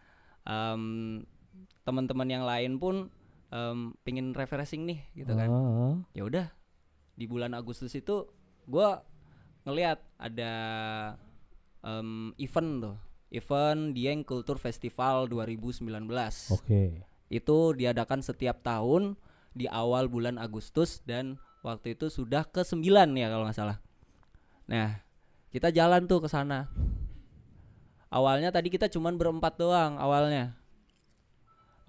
em, 0.41 0.81
teman-teman 1.83 2.25
yang 2.25 2.41
lain 2.41 2.75
pun 2.75 3.13
em, 3.51 3.91
pingin 4.01 4.31
refreshing 4.31 4.87
nih 4.87 4.99
gitu 5.13 5.35
kan. 5.35 5.49
Ah, 5.51 5.95
Ya 6.15 6.23
udah 6.23 6.47
di 7.13 7.27
bulan 7.27 7.51
Agustus 7.53 7.91
itu 7.93 8.25
gua 8.65 9.03
ngelihat 9.67 9.99
ada 10.17 10.53
em, 11.83 12.31
event 12.39 12.71
tuh, 12.81 12.95
event 13.29 13.93
Dieng 13.93 14.23
Culture 14.23 14.57
Festival 14.57 15.27
2019 15.29 15.85
Oke. 16.55 17.05
itu 17.29 17.57
diadakan 17.75 18.23
setiap 18.23 18.63
tahun 18.63 19.15
di 19.51 19.67
awal 19.67 20.07
bulan 20.07 20.39
Agustus 20.39 21.03
dan 21.03 21.35
waktu 21.61 21.93
itu 21.99 22.07
sudah 22.09 22.47
ke 22.47 22.63
sembilan 22.63 23.11
ya 23.13 23.27
kalau 23.29 23.43
nggak 23.45 23.57
salah. 23.57 23.77
Nah, 24.71 25.03
kita 25.51 25.69
jalan 25.69 26.07
tuh 26.07 26.23
ke 26.23 26.29
sana. 26.31 26.71
Awalnya 28.11 28.51
tadi 28.51 28.67
kita 28.71 28.87
cuman 28.91 29.15
berempat 29.15 29.55
doang 29.59 29.95
awalnya. 29.99 30.55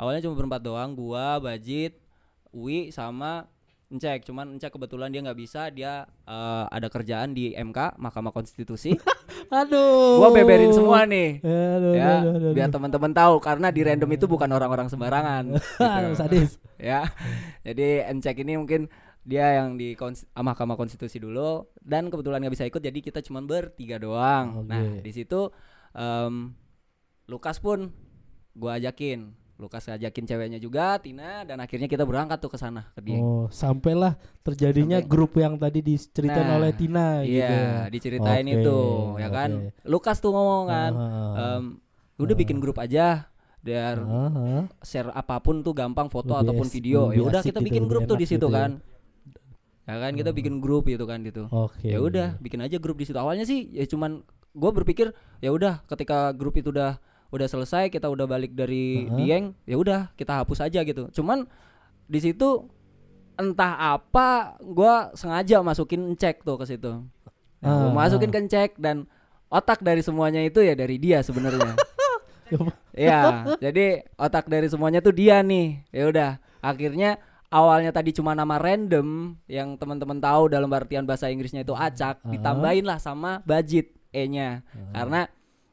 Awalnya 0.03 0.27
cuma 0.27 0.35
berempat 0.35 0.67
doang, 0.67 0.99
gua, 0.99 1.39
Bajit, 1.39 1.95
Wi 2.51 2.91
sama 2.91 3.47
Encek. 3.87 4.27
Cuman 4.27 4.59
Encek 4.59 4.75
kebetulan 4.75 5.15
dia 5.15 5.23
nggak 5.23 5.39
bisa, 5.39 5.71
dia 5.71 6.11
eh, 6.27 6.65
ada 6.67 6.91
kerjaan 6.91 7.31
di 7.31 7.55
MK 7.55 8.03
Mahkamah 8.03 8.35
Konstitusi. 8.35 8.99
Aduh. 9.63 10.19
gua 10.19 10.35
beberin 10.35 10.75
semua 10.75 11.07
nih. 11.07 11.39
Aduh, 11.45 11.95
ya, 11.95 12.25
aduh, 12.25 12.35
aduh, 12.35 12.51
biar 12.51 12.73
teman-teman 12.73 13.13
tahu 13.15 13.39
karena 13.39 13.71
di 13.71 13.81
random 13.87 14.11
itu 14.11 14.27
bukan 14.27 14.51
orang-orang 14.51 14.91
sembarangan. 14.91 15.45
gitu. 15.55 16.19
Sadis. 16.19 16.59
ya. 16.83 17.07
Jadi 17.63 18.03
Encek 18.11 18.43
ini 18.43 18.59
mungkin 18.59 18.91
dia 19.23 19.63
yang 19.63 19.79
di 19.79 19.95
kons- 19.95 20.27
ah, 20.35 20.43
Mahkamah 20.43 20.75
Konstitusi 20.75 21.23
dulu 21.23 21.71
dan 21.79 22.11
kebetulan 22.11 22.43
nggak 22.43 22.55
bisa 22.59 22.67
ikut 22.67 22.83
jadi 22.83 22.99
kita 22.99 23.23
cuma 23.23 23.39
bertiga 23.39 24.03
doang. 24.03 24.67
Oke. 24.67 24.73
Nah, 24.73 24.83
di 24.99 25.13
situ 25.15 25.47
em, 25.95 26.51
Lukas 27.31 27.63
pun 27.63 27.95
gua 28.59 28.83
ajakin. 28.83 29.31
Lukas 29.63 29.87
ngajakin 29.87 30.25
ceweknya 30.27 30.59
juga, 30.59 30.99
Tina 30.99 31.47
dan 31.47 31.63
akhirnya 31.63 31.87
kita 31.87 32.03
berangkat 32.03 32.43
tuh 32.43 32.51
ke 32.51 32.59
sana 32.59 32.91
ke 32.91 33.01
Dieng. 33.01 33.23
Oh, 33.23 33.47
sampailah 33.47 34.19
terjadinya 34.43 34.99
Sampai- 34.99 35.11
grup 35.15 35.33
yang 35.39 35.55
tadi 35.55 35.79
diceritain 35.81 36.51
Nah, 36.51 36.59
oleh 36.59 36.75
Tina 36.75 37.23
gitu. 37.23 37.39
Iya, 37.39 37.87
diceritain 37.87 38.43
Oke, 38.43 38.55
itu, 38.59 38.79
ya 39.23 39.29
kan. 39.31 39.51
Lukas 39.87 40.19
tuh 40.19 40.35
ngomong 40.35 40.67
kan, 40.67 40.93
Ah, 40.93 41.59
em, 41.63 41.79
udah 42.19 42.35
bikin 42.35 42.59
grup 42.59 42.83
aja 42.83 43.31
biar 43.63 44.03
ah, 44.03 44.27
ah. 44.27 44.63
share 44.83 45.15
apa 45.15 45.39
pun 45.39 45.63
tuh 45.63 45.71
gampang 45.71 46.11
foto 46.11 46.35
Lebih 46.35 46.43
ataupun 46.43 46.67
video. 46.67 47.15
Ya 47.15 47.23
udah 47.23 47.41
kita 47.41 47.63
gitu, 47.63 47.69
bikin 47.71 47.85
grup 47.87 48.11
tuh 48.11 48.19
di 48.19 48.27
situ 48.27 48.43
gitu 48.43 48.51
ya. 48.51 48.67
kan. 48.67 48.71
Ya 49.83 49.95
kan 49.99 50.13
kita 50.15 50.31
bikin 50.31 50.59
grup 50.59 50.87
gitu 50.87 51.07
kan 51.07 51.23
gitu. 51.23 51.47
Oke. 51.51 51.87
Ya 51.87 51.99
udah, 51.99 52.39
bikin 52.39 52.59
aja 52.63 52.79
grup 52.83 52.99
di 52.99 53.07
situ. 53.07 53.15
Awalnya 53.15 53.47
sih 53.47 53.71
ya 53.71 53.87
cuman 53.87 54.27
gue 54.53 54.71
berpikir 54.75 55.15
ya 55.39 55.49
udah 55.49 55.81
ketika 55.87 56.35
grup 56.35 56.59
itu 56.59 56.71
udah 56.71 56.99
udah 57.33 57.49
selesai 57.49 57.89
kita 57.89 58.07
udah 58.07 58.29
balik 58.29 58.53
dari 58.53 59.09
Aha. 59.09 59.17
Dieng, 59.17 59.45
ya 59.65 59.81
udah 59.81 60.01
kita 60.15 60.45
hapus 60.45 60.61
aja 60.61 60.85
gitu. 60.85 61.09
Cuman 61.11 61.49
di 62.05 62.21
situ 62.21 62.69
entah 63.35 63.97
apa 63.97 64.61
gua 64.61 65.11
sengaja 65.17 65.65
masukin 65.65 66.13
cek 66.13 66.45
tuh 66.45 66.61
ke 66.61 66.69
situ. 66.69 66.93
Nah, 67.59 67.73
gua 67.73 67.89
Ah, 67.89 67.95
masukin 68.05 68.29
ah. 68.29 68.35
ke 68.37 68.41
cek 68.47 68.71
dan 68.77 69.09
otak 69.49 69.81
dari 69.81 70.05
semuanya 70.05 70.45
itu 70.45 70.61
ya 70.61 70.77
dari 70.77 71.01
dia 71.01 71.25
sebenarnya. 71.25 71.75
Ya, 72.93 73.49
jadi 73.57 74.05
otak 74.21 74.45
dari 74.45 74.69
semuanya 74.69 75.01
tuh 75.01 75.17
dia 75.17 75.41
nih. 75.41 75.81
Ya 75.89 76.05
udah, 76.05 76.31
akhirnya 76.61 77.17
awalnya 77.49 77.89
tadi 77.89 78.13
cuma 78.13 78.37
nama 78.37 78.61
random 78.61 79.41
yang 79.49 79.81
teman-teman 79.81 80.21
tahu 80.21 80.53
dalam 80.53 80.69
artian 80.69 81.09
bahasa 81.09 81.33
Inggrisnya 81.33 81.65
itu 81.65 81.73
acak, 81.73 82.21
Ah. 82.21 82.29
ditambahin 82.29 82.85
lah 82.85 83.01
sama 83.01 83.41
budget 83.49 83.97
E-nya. 84.13 84.61
Karena 84.93 85.25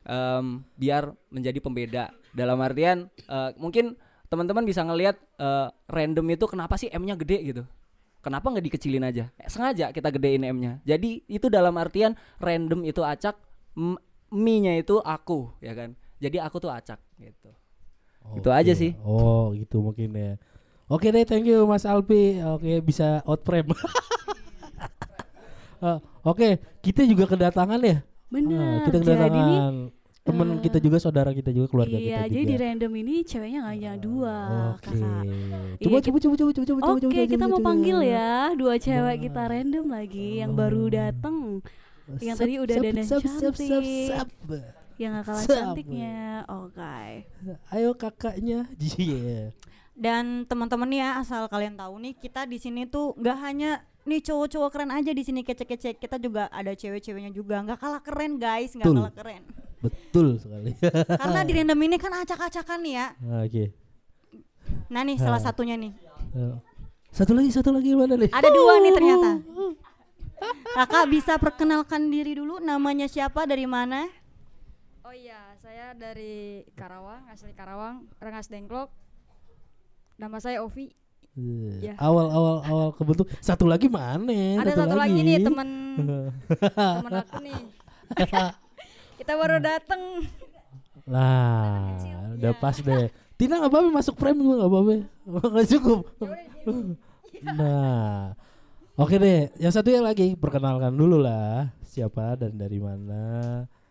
em, 0.10 0.66
biar 0.74 1.14
menjadi 1.30 1.62
pembeda. 1.62 2.10
Dalam 2.34 2.58
artian 2.66 3.06
eh, 3.30 3.52
mungkin 3.62 3.94
teman-teman 4.30 4.66
bisa 4.66 4.82
ngelihat 4.82 5.18
eh, 5.38 5.68
random 5.86 6.26
itu 6.34 6.46
kenapa 6.50 6.76
sih 6.76 6.90
M-nya 6.90 7.14
gede 7.14 7.38
gitu. 7.46 7.64
Kenapa 8.20 8.52
nggak 8.52 8.66
dikecilin 8.66 9.06
aja? 9.06 9.30
Eh, 9.40 9.48
sengaja 9.48 9.94
kita 9.94 10.10
gedein 10.12 10.44
M-nya. 10.44 10.82
Jadi 10.84 11.24
itu 11.30 11.48
dalam 11.48 11.72
artian 11.78 12.18
random 12.42 12.84
itu 12.84 13.00
acak, 13.06 13.38
m- 13.78 14.02
me-nya 14.34 14.76
itu 14.76 15.00
aku, 15.00 15.54
ya 15.64 15.72
kan? 15.78 15.96
Jadi 16.20 16.36
aku 16.42 16.60
tuh 16.60 16.68
acak 16.74 17.00
gitu. 17.16 17.50
Itu 18.36 18.50
aja 18.52 18.76
sih. 18.76 18.92
Oh, 19.02 19.56
gitu 19.56 19.80
mungkin 19.80 20.12
ya. 20.14 20.36
Oke 20.92 21.14
deh, 21.14 21.24
thank 21.24 21.48
you 21.48 21.64
Mas 21.64 21.86
Alpi. 21.88 22.42
Oke, 22.44 22.82
bisa 22.84 23.22
out 23.24 23.42
frame. 23.46 23.72
Eh, 25.80 26.00
Oke, 26.28 26.60
kita 26.84 27.08
juga 27.08 27.24
kedatangan 27.24 27.80
ya. 27.80 28.04
Bener. 28.28 28.84
Ah, 28.84 28.84
kita 28.84 29.00
jadi 29.00 29.32
nih 29.32 29.60
temen 30.30 30.48
eh, 30.54 30.62
kita 30.62 30.78
juga, 30.78 30.98
saudara 31.02 31.30
kita 31.34 31.50
juga, 31.50 31.68
keluarga 31.68 31.98
iya, 31.98 32.24
kita 32.24 32.30
jadi 32.30 32.38
juga. 32.40 32.50
di 32.50 32.56
random 32.62 32.92
ini 33.02 33.16
ceweknya 33.26 33.60
nggak 33.66 33.76
hanya 33.76 33.94
dua, 33.98 34.36
Oke. 34.78 34.84
kakak. 34.86 35.24
Coba, 35.26 35.98
Iya, 35.98 36.00
coba, 36.06 36.18
coba, 36.22 36.36
coba, 36.38 36.52
coba, 36.54 36.66
coba, 36.66 36.80
Oke, 36.80 37.02
coba, 37.02 37.14
kita 37.26 37.36
coba, 37.36 37.52
mau 37.52 37.60
coba. 37.60 37.68
panggil 37.74 37.98
ya 38.06 38.32
dua 38.54 38.74
cewek 38.78 39.16
Wah. 39.18 39.24
kita 39.26 39.42
random 39.50 39.86
lagi 39.90 40.28
yang 40.38 40.52
baru 40.54 40.84
dateng, 40.88 41.38
yang 42.22 42.38
tadi 42.38 42.54
udah 42.62 42.76
sap, 42.78 42.84
dandan 42.86 43.06
cantik. 43.06 44.64
yang 45.00 45.12
gak 45.16 45.26
kalah 45.32 45.44
cantiknya. 45.48 46.20
Oke. 46.52 47.00
Ayo 47.72 47.90
kakaknya. 47.96 48.60
Iya. 49.00 49.56
Dan 50.00 50.48
teman-teman 50.48 50.88
ya 50.96 51.20
asal 51.20 51.52
kalian 51.52 51.76
tahu 51.76 52.00
nih 52.00 52.16
kita 52.16 52.48
di 52.48 52.56
sini 52.56 52.88
tuh 52.88 53.12
nggak 53.20 53.38
hanya 53.44 53.84
nih 54.08 54.24
cowok-cowok 54.24 54.70
keren 54.72 54.92
aja 54.96 55.12
di 55.12 55.24
sini 55.28 55.44
kece-kece 55.44 56.00
kita 56.00 56.16
juga 56.18 56.48
ada 56.50 56.72
cewek-ceweknya 56.72 57.36
juga 57.36 57.60
nggak 57.62 57.78
kalah 57.78 58.02
keren 58.02 58.40
guys 58.40 58.72
nggak 58.74 58.90
kalah 58.90 59.12
keren 59.14 59.44
Betul 59.80 60.36
sekali. 60.38 60.76
karena 61.22 61.42
di 61.42 61.52
random 61.54 61.80
ini 61.82 61.96
kan 61.96 62.12
acak-acakan 62.14 62.80
nih 62.80 62.94
ya 62.94 63.08
Oke. 63.40 63.64
nah 64.88 65.02
nih 65.02 65.16
salah 65.16 65.38
Hah. 65.38 65.46
satunya 65.46 65.76
nih 65.76 65.94
Eh, 66.30 66.56
Satu 67.10 67.32
lagi, 67.32 67.50
satu 67.50 67.70
lagi 67.70 67.90
mana 67.92 68.14
nih? 68.14 68.30
ada 68.30 68.50
dua 68.50 68.74
nih 68.78 68.92
ternyata 68.92 69.30
kakak 70.72 71.06
bisa 71.08 71.34
perkenalkan 71.36 72.08
diri 72.08 72.32
dulu 72.34 72.60
namanya 72.60 73.06
siapa 73.06 73.44
dari 73.44 73.66
mana 73.66 74.06
Oh 75.02 75.12
iya, 75.12 75.42
saya 75.58 75.98
dari 75.98 76.62
Karawang, 76.72 77.26
asli 77.28 77.50
Karawang, 77.50 78.06
Rengas 78.16 78.46
Dengklok. 78.46 78.94
Nama 80.16 80.38
saya 80.38 80.62
Ovi. 80.62 80.94
Eh, 81.34 81.82
Ya. 81.82 81.94
Awal 81.98 82.30
awal 82.30 82.56
awal 82.62 82.88
kebentuk. 82.94 83.26
Satu 83.40 83.66
lagi 83.66 83.90
mana? 83.90 84.62
Ada 84.62 84.86
satu 84.86 84.94
lagi 84.94 85.18
nih 85.18 85.42
teman 85.42 85.70
teman 87.02 87.14
aku 87.16 87.42
nih. 87.42 87.58
Kita 89.30 89.38
baru 89.38 89.62
dateng. 89.62 90.26
Lah, 91.06 91.94
udah 92.34 92.50
pas 92.58 92.74
deh. 92.82 93.14
Tina 93.38 93.62
nggak 93.62 93.70
apa-apa 93.70 93.90
masuk 94.02 94.18
frame 94.18 94.42
juga 94.42 94.66
nggak 94.66 94.72
apa-apa. 94.74 94.94
Nggak 95.54 95.68
cukup. 95.78 96.00
Nah, 97.46 98.34
oke 98.98 99.22
deh. 99.22 99.54
Yang 99.62 99.74
satu 99.78 99.94
yang 99.94 100.02
lagi 100.02 100.34
perkenalkan 100.34 100.98
dulu 100.98 101.22
lah. 101.22 101.70
Siapa 101.86 102.42
dan 102.42 102.58
dari 102.58 102.82
mana? 102.82 103.22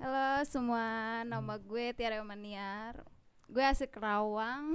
Halo 0.03 0.43
semua, 0.43 1.23
nama 1.23 1.55
gue 1.55 1.95
Tiara 1.95 2.19
Maniar. 2.27 2.99
Gue 3.47 3.63
asli 3.63 3.87
Kerawang. 3.87 4.75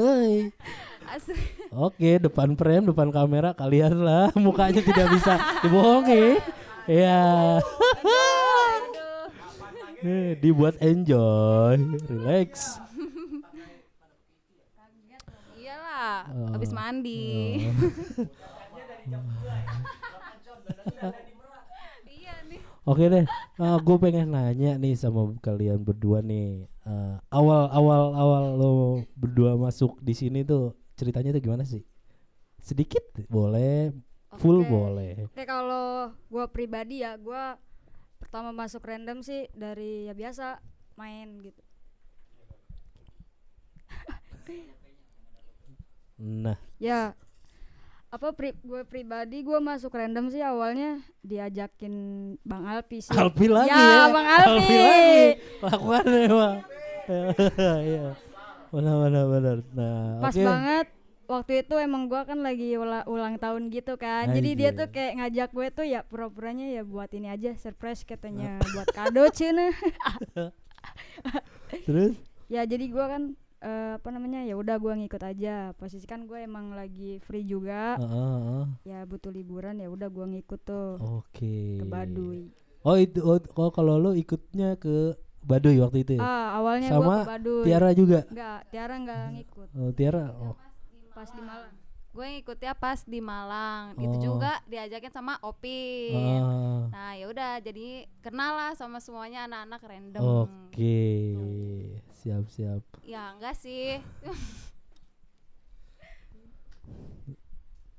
Hai. 0.00 0.48
Asli 1.12 1.36
Oke, 1.76 2.16
depan 2.16 2.56
frame, 2.56 2.88
depan 2.88 3.12
kamera 3.12 3.52
kalian 3.52 4.00
lah. 4.00 4.32
Mukanya 4.32 4.80
tidak 4.80 5.12
bisa 5.12 5.60
dibohongi. 5.60 6.40
Ya. 6.88 7.60
Eh, 9.98 10.38
Dibuat 10.38 10.78
enjoy, 10.78 11.74
relax. 12.06 12.78
Iyalah, 15.58 16.30
Oh. 16.30 16.48
habis 16.54 16.70
mandi. 16.70 17.66
iya 22.06 22.34
nih. 22.46 22.60
Oke 22.88 23.04
deh, 23.04 23.26
gue 23.58 23.96
pengen 24.00 24.32
nanya 24.32 24.78
nih 24.78 24.94
sama 24.94 25.34
kalian 25.42 25.82
berdua 25.82 26.22
nih. 26.22 26.64
Eh, 26.86 27.14
awal 27.28 27.68
awal 27.68 28.02
awal 28.14 28.44
lo 28.56 28.70
berdua 29.12 29.58
masuk 29.58 30.00
di 30.00 30.14
sini 30.14 30.40
tuh 30.40 30.72
ceritanya 30.94 31.34
tuh 31.34 31.42
gimana 31.42 31.68
sih? 31.68 31.84
Sedikit 32.58 33.02
boleh, 33.28 33.92
full 34.40 34.64
Oke. 34.64 34.70
boleh. 34.70 35.12
Oke, 35.26 35.44
kalau 35.44 36.16
gua 36.26 36.48
pribadi 36.48 37.04
ya, 37.04 37.18
gua 37.20 37.60
pertama 38.18 38.50
masuk 38.50 38.82
random 38.82 39.22
sih 39.22 39.46
dari 39.52 40.04
ya 40.04 40.14
biasa 40.14 40.58
main 40.94 41.38
gitu. 41.40 41.62
Nah, 46.18 46.58
Ya 46.78 47.14
apa 48.08 48.32
pri 48.32 48.56
gue 48.64 48.88
pribadi 48.88 49.44
gue 49.44 49.60
masuk 49.60 49.92
random 49.92 50.32
sih 50.32 50.40
awalnya 50.40 50.96
diajakin 51.20 51.94
Bang 52.40 52.64
Alpi 52.64 53.04
sih. 53.04 53.12
Alpi 53.12 53.46
lagi 53.46 53.68
Ya, 53.68 53.76
ya. 53.76 54.04
Bang 54.08 54.26
Alpi. 54.26 54.48
lagi. 54.48 55.20
Lakukannya 55.62 56.28
bang. 56.30 56.56
Iya. 57.88 58.08
Benar 58.68 58.94
benar 59.00 59.24
benar. 59.26 59.56
Nah, 59.72 60.20
Pas 60.20 60.32
oke. 60.32 60.44
banget 60.44 60.86
waktu 61.28 61.60
itu 61.60 61.76
emang 61.76 62.08
gua 62.08 62.24
kan 62.24 62.40
lagi 62.40 62.74
ula- 62.80 63.04
ulang 63.04 63.36
tahun 63.36 63.68
gitu 63.68 64.00
kan. 64.00 64.32
Jadi 64.32 64.50
dia 64.56 64.72
tuh 64.72 64.88
kayak 64.88 65.20
ngajak 65.20 65.50
gue 65.52 65.66
tuh 65.70 65.86
ya 65.86 66.00
pura-puranya 66.02 66.72
ya 66.72 66.82
buat 66.82 67.12
ini 67.12 67.28
aja 67.28 67.52
surprise 67.60 68.02
katanya 68.02 68.56
buat 68.72 68.88
kado 68.90 69.28
cina. 69.30 69.70
Terus? 71.86 72.16
ya 72.48 72.64
jadi 72.64 72.88
gua 72.88 73.12
kan 73.12 73.36
eh, 73.60 74.00
apa 74.00 74.08
namanya 74.08 74.40
ya 74.48 74.56
udah 74.56 74.80
gua 74.80 74.96
ngikut 74.96 75.20
aja. 75.20 75.76
Posisi 75.76 76.08
kan 76.08 76.24
gue 76.24 76.40
emang 76.40 76.72
lagi 76.72 77.20
free 77.20 77.44
juga. 77.44 78.00
Heeh, 78.00 78.08
heeh. 78.08 78.64
Ya 78.88 79.04
butuh 79.04 79.28
liburan 79.28 79.84
ya 79.84 79.92
udah 79.92 80.08
gua 80.08 80.32
ngikut 80.32 80.64
tuh 80.64 80.96
Oke. 80.96 81.76
ke 81.76 81.84
Baduy. 81.84 82.48
Oh 82.88 82.96
itu 82.96 83.20
oh, 83.20 83.36
oh, 83.36 83.68
kalau 83.68 84.00
lo 84.00 84.16
ikutnya 84.16 84.80
ke 84.80 85.12
Baduy 85.44 85.76
waktu 85.76 86.08
itu 86.08 86.12
ya? 86.16 86.24
Ah, 86.24 86.56
awalnya 86.56 86.88
Sama 86.88 87.04
gua 87.04 87.16
ke 87.20 87.30
Baduy. 87.36 87.64
Tiara 87.68 87.90
juga. 87.92 88.20
Enggak, 88.32 88.58
Tiara 88.72 88.94
enggak 88.96 89.24
ngikut. 89.36 89.68
Oh, 89.76 89.92
Tiara. 89.92 90.24
Oh. 90.32 90.56
Pas 91.18 91.26
di 91.28 91.42
Malang. 91.42 91.74
gue 92.08 92.26
ngikutnya 92.32 92.72
pas 92.74 93.00
di 93.04 93.20
Malang 93.20 93.84
Oh. 93.92 94.00
itu 94.00 94.16
juga 94.24 94.62
diajakin 94.64 95.10
sama 95.10 95.34
Opin 95.40 96.14
Ah, 96.40 96.86
nah 96.88 97.10
ya 97.12 97.26
udah 97.26 97.58
jadi 97.58 97.88
kenal 98.18 98.54
lah 98.54 98.72
sama 98.72 98.98
semuanya 98.98 99.44
anak-anak 99.44 99.82
random 99.82 100.22
Oke. 100.46 101.10
Siap 102.16 102.46
siap. 102.48 102.82
ya 103.02 103.34
enggak 103.34 103.54
sih 103.54 103.98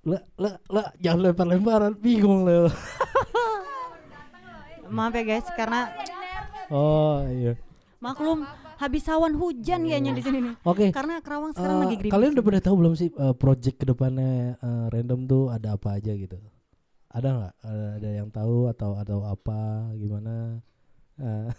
Lah 0.02 0.24
lah 0.34 0.56
lah 0.66 0.88
jangan 0.98 1.20
lempar-lemparan 1.28 1.94
bingung 1.94 2.42
lo. 2.42 2.72
Maaf 4.90 5.14
ya 5.14 5.24
guys, 5.24 5.48
karena 5.54 5.92
Oh 6.68 7.22
iya. 7.26 7.54
maklum 8.00 8.48
habis 8.80 9.04
awan 9.06 9.36
hujan 9.36 9.84
kayaknya 9.84 10.12
di 10.12 10.24
sini 10.24 10.40
nih. 10.42 10.56
Oke. 10.64 10.88
Karena 10.90 11.20
Kerawang 11.20 11.52
sekarang 11.52 11.78
Eh, 11.78 11.82
lagi 11.84 11.96
gerimis. 11.98 12.14
kalian 12.16 12.32
udah 12.34 12.46
pada 12.46 12.62
tahu 12.62 12.76
belum 12.78 12.94
sih 12.96 13.10
eh, 13.10 13.36
project 13.36 13.76
ke 13.76 13.86
depannya 13.86 14.32
eh, 14.56 14.86
random 14.90 15.20
tuh 15.26 15.44
ada 15.48 15.76
apa 15.76 15.96
aja 15.96 16.12
gitu? 16.12 16.40
Ada 17.10 17.28
nggak? 17.28 17.54
Ada, 17.62 17.86
ada 17.98 18.10
yang 18.14 18.30
tahu 18.30 18.58
atau 18.68 18.92
atau 18.96 19.20
apa 19.22 19.60
gimana? 19.94 20.64
Eh, 21.16 21.50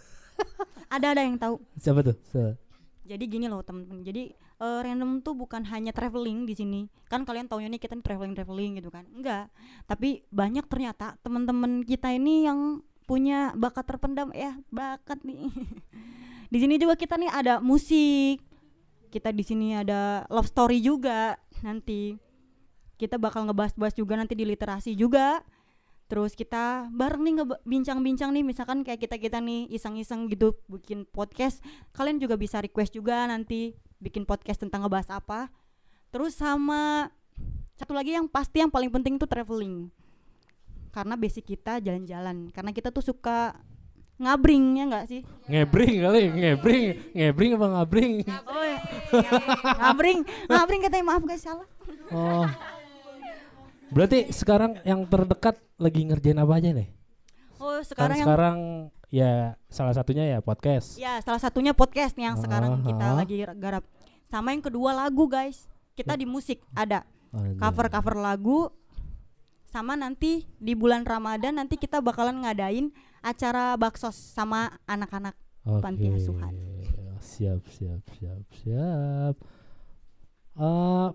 Ada 0.90 1.06
ada 1.12 1.22
yang 1.22 1.36
tahu. 1.36 1.60
siapa 1.76 2.00
tuh? 2.00 2.16
Se- 2.26 2.56
Jadi 3.02 3.24
gini 3.26 3.46
loh 3.46 3.60
temen-temen. 3.60 4.00
Jadi 4.00 4.30
eh, 4.32 4.80
random 4.80 5.20
tuh 5.20 5.34
bukan 5.34 5.62
hanya 5.66 5.90
traveling 5.90 6.44
di 6.44 6.54
sini. 6.54 6.80
Kan 7.06 7.22
kalian 7.22 7.46
taunya 7.46 7.66
nih 7.66 7.78
kita 7.78 7.98
traveling 7.98 8.32
traveling 8.32 8.74
gitu 8.74 8.88
kan? 8.88 9.04
Enggak. 9.10 9.50
Tapi 9.84 10.24
banyak 10.30 10.64
ternyata 10.64 11.20
teman-teman 11.20 11.82
kita 11.82 12.10
ini 12.10 12.46
yang 12.46 12.80
punya 13.04 13.50
bakat 13.54 13.84
terpendam 13.84 14.30
ya 14.30 14.54
bakat 14.70 15.20
nih. 15.22 15.46
di 16.50 16.58
sini 16.58 16.74
juga 16.82 16.98
kita 16.98 17.14
nih 17.14 17.30
ada 17.30 17.54
musik. 17.62 18.42
Kita 19.10 19.30
di 19.30 19.42
sini 19.46 19.74
ada 19.78 20.26
love 20.26 20.50
story 20.50 20.82
juga 20.82 21.38
nanti. 21.62 22.18
Kita 22.98 23.16
bakal 23.16 23.46
ngebahas-bahas 23.46 23.94
juga 23.94 24.18
nanti 24.18 24.34
di 24.34 24.42
literasi 24.42 24.98
juga. 24.98 25.46
Terus 26.10 26.34
kita 26.34 26.90
bareng 26.90 27.22
nih 27.22 27.34
ngebe- 27.38 27.62
bincang-bincang 27.62 28.34
nih 28.34 28.42
misalkan 28.42 28.82
kayak 28.82 28.98
kita-kita 28.98 29.38
nih 29.38 29.70
iseng-iseng 29.70 30.26
gitu 30.26 30.58
bikin 30.66 31.06
podcast 31.06 31.62
kalian 31.94 32.18
juga 32.18 32.34
bisa 32.34 32.58
request 32.58 32.98
juga 32.98 33.30
nanti 33.30 33.78
bikin 34.02 34.26
podcast 34.26 34.58
tentang 34.58 34.82
ngebahas 34.82 35.22
apa 35.22 35.54
terus 36.10 36.34
sama 36.34 37.14
satu 37.78 37.94
lagi 37.94 38.18
yang 38.18 38.26
pasti 38.26 38.58
yang 38.58 38.74
paling 38.74 38.90
penting 38.90 39.22
itu 39.22 39.26
traveling 39.30 39.86
karena 40.90 41.14
basic 41.14 41.46
kita 41.46 41.78
jalan-jalan 41.78 42.50
karena 42.50 42.74
kita 42.74 42.90
tuh 42.90 43.06
suka 43.06 43.54
ngabring 44.20 44.64
ya 44.76 44.84
nggak 44.86 45.06
sih 45.08 45.20
Ngebring 45.48 45.94
kali, 45.98 46.22
ngebring, 46.30 46.82
ngebring 47.10 47.50
apa 47.56 47.66
ngabring? 47.72 48.12
oh, 48.46 48.62
iya. 48.62 48.78
ngabring 49.80 50.18
ngabring 50.46 50.80
katanya 50.84 51.04
maaf 51.08 51.24
guys 51.24 51.42
salah 51.42 51.66
Oh. 52.10 52.42
Berarti 53.90 54.30
sekarang 54.30 54.78
yang 54.82 55.02
terdekat 55.06 55.58
lagi 55.74 56.06
ngerjain 56.06 56.38
apa 56.38 56.58
aja 56.58 56.70
nih? 56.70 56.90
oh 57.58 57.78
Kan 57.78 57.86
sekarang 57.86 58.16
yang 58.18 58.26
sekarang 58.26 58.56
ya 59.10 59.32
salah 59.66 59.94
satunya 59.94 60.24
ya 60.26 60.38
podcast. 60.38 60.94
ya 60.94 61.18
salah 61.20 61.42
satunya 61.42 61.74
podcast 61.74 62.14
nih 62.14 62.30
yang 62.30 62.38
sekarang 62.38 62.86
kita 62.86 63.02
Aha. 63.04 63.18
lagi 63.18 63.34
garap 63.58 63.82
sama 64.30 64.54
yang 64.54 64.62
kedua 64.62 64.94
lagu 64.94 65.26
guys 65.26 65.66
kita 65.98 66.14
di 66.14 66.24
musik 66.24 66.62
ada 66.72 67.02
cover-cover 67.58 68.14
lagu 68.14 68.70
sama 69.66 69.98
nanti 69.98 70.46
di 70.58 70.74
bulan 70.74 71.02
Ramadan 71.02 71.58
nanti 71.58 71.74
kita 71.74 71.98
bakalan 71.98 72.42
ngadain 72.46 72.90
acara 73.20 73.76
baksos 73.76 74.16
sama 74.16 74.72
anak-anak 74.84 75.36
Oke. 75.64 75.80
panti 75.80 76.06
asuhan. 76.08 76.54
Siap, 77.20 77.62
siap, 77.68 78.02
siap, 78.16 78.42
siap. 78.50 79.36
Eh, 80.56 81.08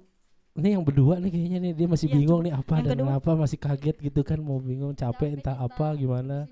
ini 0.56 0.70
yang 0.72 0.86
berdua 0.86 1.20
nih 1.20 1.34
kayaknya 1.34 1.60
nih 1.60 1.74
dia 1.76 1.88
masih 1.90 2.08
Iya, 2.08 2.16
bingung 2.16 2.42
nih 2.46 2.54
apa 2.56 2.74
Yang 2.80 2.86
dan 2.86 2.94
kedua. 2.96 3.06
kenapa 3.10 3.30
masih 3.36 3.58
kaget 3.60 3.96
gitu 4.00 4.22
kan 4.24 4.40
mau 4.40 4.58
bingung 4.62 4.94
capek 4.96 5.42
entah 5.42 5.58
apa 5.60 5.98
gimana. 5.98 6.46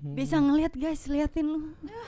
Hmm. 0.00 0.16
Bisa 0.16 0.40
ngeliat 0.40 0.72
guys, 0.72 1.04
liatin 1.06 1.44
lu. 1.44 1.60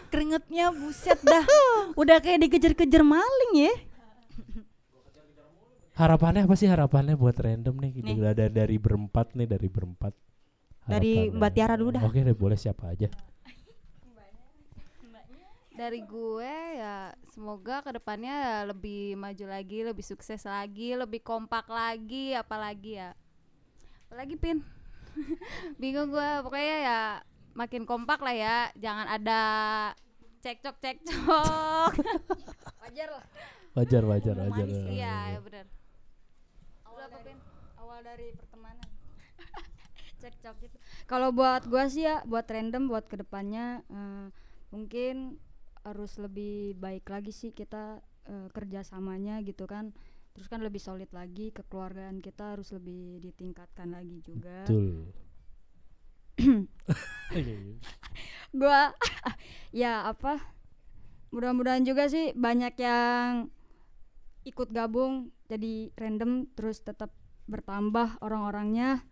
Keringetnya 0.08 0.72
buset 0.72 1.20
dah. 1.20 1.44
Udah 2.00 2.24
kayak 2.24 2.48
dikejar-kejar 2.48 3.04
maling 3.04 3.52
ya. 3.68 3.74
Harapannya 5.92 6.48
apa 6.48 6.56
sih 6.56 6.72
harapannya 6.72 7.20
buat 7.20 7.36
random 7.36 7.76
nih? 7.84 7.92
Nih. 8.00 8.16
Dari 8.48 8.76
berempat 8.80 9.36
nih 9.36 9.44
dari 9.44 9.68
berempat. 9.68 10.16
Dari 10.82 11.30
Harapannya. 11.30 11.38
Mbak 11.38 11.50
Tiara 11.54 11.74
dulu 11.78 11.90
dah. 11.94 12.02
Oke 12.02 12.20
deh 12.22 12.36
boleh 12.36 12.58
siapa 12.58 12.92
aja. 12.92 13.08
dari 15.72 16.04
gue 16.04 16.54
ya 16.78 17.10
semoga 17.32 17.80
ke 17.80 17.96
depannya 17.96 18.68
lebih 18.68 19.16
maju 19.16 19.44
lagi 19.48 19.80
lebih 19.80 20.04
sukses 20.04 20.44
lagi 20.44 20.92
lebih 20.92 21.24
kompak 21.24 21.64
lagi 21.66 22.36
apalagi 22.36 23.00
ya 23.00 23.16
apalagi 24.06 24.36
pin 24.36 24.60
bingung 25.80 26.12
gue 26.12 26.30
pokoknya 26.44 26.76
ya 26.84 27.00
makin 27.56 27.88
kompak 27.88 28.20
lah 28.20 28.36
ya 28.36 28.56
jangan 28.76 29.08
ada 29.16 29.40
cekcok 30.44 30.76
cekcok 30.76 31.92
Wajar 32.84 33.08
lah. 33.08 33.24
Wajar 33.72 34.02
wajar 34.04 34.36
wajar. 34.36 34.66
iya 34.92 35.16
wajar. 35.16 35.32
ya 35.32 35.38
benar 35.40 35.66
Awal 36.84 37.06
dari, 37.08 37.32
awal 37.80 37.98
dari 38.04 38.26
pertemanan. 38.36 38.91
Cekcok 40.22 40.56
gitu. 40.62 40.76
Kalau 41.10 41.34
buat 41.34 41.66
gua 41.66 41.90
sih 41.90 42.06
ya, 42.06 42.22
buat 42.22 42.46
random, 42.46 42.86
buat 42.86 43.10
ke 43.10 43.18
depannya 43.18 43.82
eh, 43.90 44.26
mungkin 44.70 45.42
harus 45.82 46.14
lebih 46.22 46.78
baik 46.78 47.10
lagi 47.10 47.34
sih 47.34 47.50
kita 47.50 47.98
eh, 48.30 48.48
kerjasamanya 48.54 49.42
gitu 49.42 49.66
kan. 49.66 49.90
Terus 50.32 50.48
kan 50.48 50.62
lebih 50.64 50.80
solid 50.80 51.10
lagi, 51.12 51.52
kekeluargaan 51.52 52.22
kita 52.24 52.56
harus 52.56 52.72
lebih 52.72 53.20
ditingkatkan 53.20 53.92
lagi 53.92 54.22
juga. 54.22 54.64
Betul. 54.64 55.10
gua 58.58 58.96
ya 59.74 60.08
apa 60.08 60.40
mudah-mudahan 61.32 61.84
juga 61.84 62.08
sih 62.08 62.36
banyak 62.36 62.76
yang 62.80 63.48
ikut 64.44 64.68
gabung 64.74 65.32
jadi 65.48 65.92
random 65.96 66.50
terus 66.52 66.82
tetap 66.82 67.14
bertambah 67.46 68.20
orang-orangnya 68.20 69.02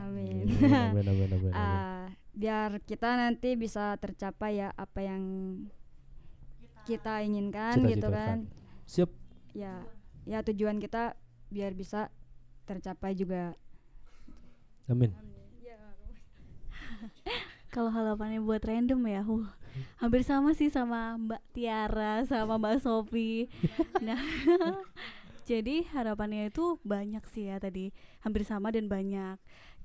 amin 0.00 0.48
amin 0.48 0.90
Amin, 0.90 1.06
amin, 1.06 1.28
amin. 1.30 1.52
Ah, 1.52 2.08
biar 2.32 2.80
kita 2.82 3.14
nanti 3.14 3.54
bisa 3.54 3.94
tercapai 3.96 4.58
ya 4.58 4.74
apa 4.74 5.00
yang 5.02 5.22
kita 6.82 7.20
inginkan 7.20 7.76
gitu 7.84 8.08
Cita-citakan. 8.08 8.16
kan 8.16 8.38
Siap. 8.86 9.10
ya 9.52 9.84
ya 10.24 10.38
tujuan 10.42 10.78
kita 10.78 11.14
biar 11.48 11.74
bisa 11.74 12.08
tercapai 12.64 13.14
juga 13.14 13.54
Amin. 14.86 15.14
Kalau 17.70 17.94
harapannya 17.94 18.42
buat 18.42 18.66
random 18.66 18.98
ya, 19.06 19.22
uh, 19.22 19.46
hampir 20.02 20.26
sama 20.26 20.50
sih 20.58 20.66
sama 20.66 21.14
Mbak 21.14 21.42
Tiara 21.54 22.26
sama 22.26 22.58
Mbak 22.58 22.82
Sofi. 22.82 23.46
nah, 24.06 24.18
jadi 25.48 25.86
harapannya 25.94 26.50
itu 26.50 26.82
banyak 26.82 27.22
sih 27.30 27.46
ya 27.46 27.62
tadi, 27.62 27.94
hampir 28.26 28.42
sama 28.42 28.74
dan 28.74 28.90
banyak. 28.90 29.38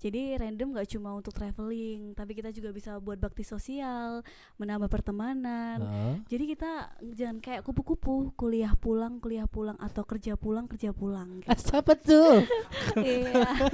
Jadi 0.06 0.38
random 0.38 0.78
gak 0.78 0.94
cuma 0.94 1.18
untuk 1.18 1.34
traveling, 1.34 2.13
tapi 2.13 2.38
kita 2.38 2.54
juga 2.54 2.70
bisa 2.70 3.02
buat 3.02 3.18
bakti 3.18 3.41
sosial, 3.41 4.22
menambah 4.62 4.86
pertemanan. 4.86 5.82
Ah, 5.82 6.13
Jadi 6.30 6.54
kita 6.54 6.94
jangan 7.18 7.41
kayak 7.41 7.65
kupu-kupu, 7.65 8.30
kuliah 8.38 8.78
pulang, 8.78 9.18
kuliah 9.18 9.50
pulang 9.50 9.74
atau 9.82 10.06
kerja 10.06 10.38
pulang, 10.38 10.70
kerja 10.70 10.94
pulang. 10.94 11.41
Siapa 11.65 11.98
tuh? 11.98 12.46
iya. 13.02 13.50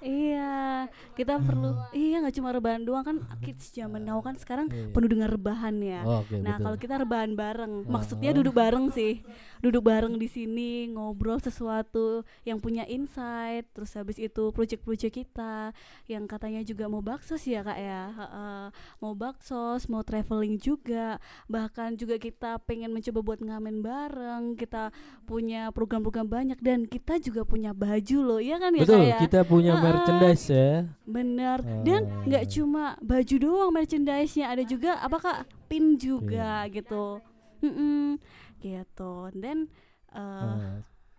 iya, 0.00 0.86
kita 1.12 1.36
perlu 1.36 1.74
iya 1.90 2.18
nggak 2.18 2.34
cuma 2.34 2.50
rebahan 2.50 2.82
doang 2.82 3.02
kan 3.02 3.16
kids 3.38 3.70
zaman 3.70 4.02
now 4.02 4.18
kan 4.18 4.34
sekarang 4.34 4.66
Iya. 4.68 4.90
penuh 4.90 5.08
dengan 5.08 5.28
rebahan 5.28 5.74
ya. 5.78 6.02
Oh, 6.02 6.20
Oke, 6.20 6.38
Nah, 6.38 6.56
kalau 6.56 6.74
kita 6.74 6.94
rebahan 6.96 7.32
bareng, 7.32 7.84
maksudnya 7.84 8.30
Ah. 8.30 8.36
duduk 8.36 8.52
bareng 8.52 8.90
sih. 8.90 9.22
Duduk 9.58 9.82
bareng 9.82 10.14
di 10.14 10.26
sini 10.26 10.70
ngobrol 10.88 11.38
sesuatu 11.38 12.22
yang 12.42 12.58
punya 12.58 12.86
insight, 12.86 13.66
terus 13.72 13.90
habis 13.92 14.14
itu 14.16 14.50
project-project 14.50 15.14
kita 15.16 15.74
yang 16.06 16.24
katanya 16.24 16.62
juga 16.62 16.86
mau 16.86 17.00
baksos 17.00 17.42
ya, 17.42 17.62
Kak 17.62 17.78
ya. 17.78 18.02
Heeh. 18.10 18.64
mau 18.98 19.14
baksos, 19.14 19.86
mau 19.86 20.02
traveling 20.02 20.58
juga. 20.58 21.18
Bahkan 21.46 21.96
juga 21.96 22.16
kita 22.16 22.58
pengen 22.60 22.90
mencoba 22.90 23.20
buat 23.24 23.40
ngamen 23.40 23.80
bareng. 23.80 24.54
Kita 24.54 24.90
punya 25.24 25.70
program-program 25.70 26.26
banyak 26.26 26.58
dan 26.58 26.84
kita 26.84 27.18
juga 27.18 27.42
punya 27.42 27.72
baju 27.72 28.18
loh, 28.20 28.40
ya 28.40 28.56
kan 28.56 28.72
ya, 28.72 28.82
Betul, 28.82 29.00
Kak 29.00 29.08
ya? 29.08 29.18
kita 29.20 29.40
punya 29.42 29.72
ah. 29.74 29.82
Merchandise 29.94 30.44
ya. 30.48 30.70
Bener. 31.04 31.58
Dan 31.82 32.02
nggak 32.24 32.44
cuma 32.50 32.94
baju 33.00 33.34
doang 33.38 33.70
merchandise-nya, 33.72 34.46
ada 34.48 34.62
juga 34.62 34.98
apa 34.98 35.16
kak 35.16 35.38
pin 35.66 35.96
juga 35.96 36.66
gitu. 36.68 37.20
Mm-mm, 37.60 38.16
gitu. 38.60 39.12
Dan 39.34 39.66
uh, 40.12 40.78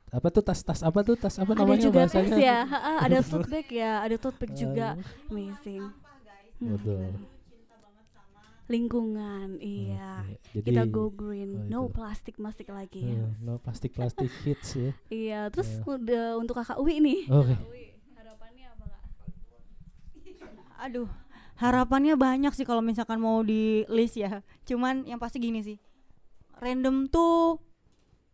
apa 0.10 0.28
tuh 0.30 0.42
tas-tas 0.42 0.82
apa 0.82 1.06
tuh 1.06 1.14
tas 1.14 1.38
apa 1.38 1.54
ada 1.54 1.62
namanya 1.68 1.84
juga 1.86 2.00
tas 2.08 2.18
bahasanya? 2.18 2.40
ya, 2.42 2.58
Ha-ha, 2.66 2.94
ada 3.06 3.18
tote 3.22 3.48
bag 3.48 3.68
ya, 3.70 3.92
ada 4.02 4.16
tote 4.18 4.38
bag 4.42 4.52
juga. 4.56 4.88
Amazing. 5.30 5.84
Betul. 6.60 7.14
lingkungan 8.70 9.58
iya 9.58 10.22
Oke, 10.54 10.62
kita 10.62 10.86
jadi, 10.86 10.94
go 10.94 11.10
green 11.10 11.66
oh, 11.66 11.66
no 11.66 11.80
plastik 11.90 12.38
plastik 12.38 12.70
lagi 12.70 13.02
yes. 13.02 13.42
no 13.42 13.58
plastik 13.58 13.98
plastik 13.98 14.30
hits 14.46 14.78
ya 14.78 14.92
iya 15.10 15.42
terus 15.50 15.82
Iya. 15.82 15.90
udah 15.90 16.26
untuk 16.38 16.54
kakak 16.54 16.78
Uwi 16.78 17.02
nih 17.02 17.26
oke 17.34 17.50
kak 17.50 17.62
Aduh, 20.80 21.12
harapannya 21.60 22.16
banyak 22.16 22.56
sih 22.56 22.64
kalau 22.64 22.80
misalkan 22.80 23.20
mau 23.20 23.44
di 23.44 23.84
list 23.92 24.16
ya. 24.16 24.40
Cuman 24.64 25.04
yang 25.04 25.20
pasti 25.20 25.44
gini 25.44 25.60
sih. 25.60 25.78
Random 26.60 27.12
tuh 27.12 27.60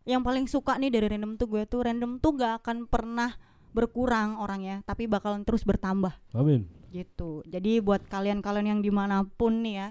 yang 0.06 0.22
paling 0.22 0.46
suka 0.46 0.78
nih 0.78 0.94
dari 0.94 1.10
random 1.10 1.34
tuh 1.34 1.50
gue 1.50 1.62
tuh 1.66 1.82
random 1.82 2.22
tuh 2.22 2.38
gak 2.38 2.62
akan 2.62 2.86
pernah 2.86 3.34
berkurang 3.74 4.38
orangnya, 4.38 4.80
tapi 4.86 5.04
bakalan 5.04 5.44
terus 5.44 5.66
bertambah 5.66 6.14
amin 6.32 6.64
gitu. 6.94 7.44
Jadi 7.44 7.84
buat 7.84 8.06
kalian-kalian 8.08 8.78
yang 8.78 8.80
di 8.80 8.88
mana 8.88 9.26
pun 9.26 9.60
nih 9.60 9.74
ya, 9.76 9.88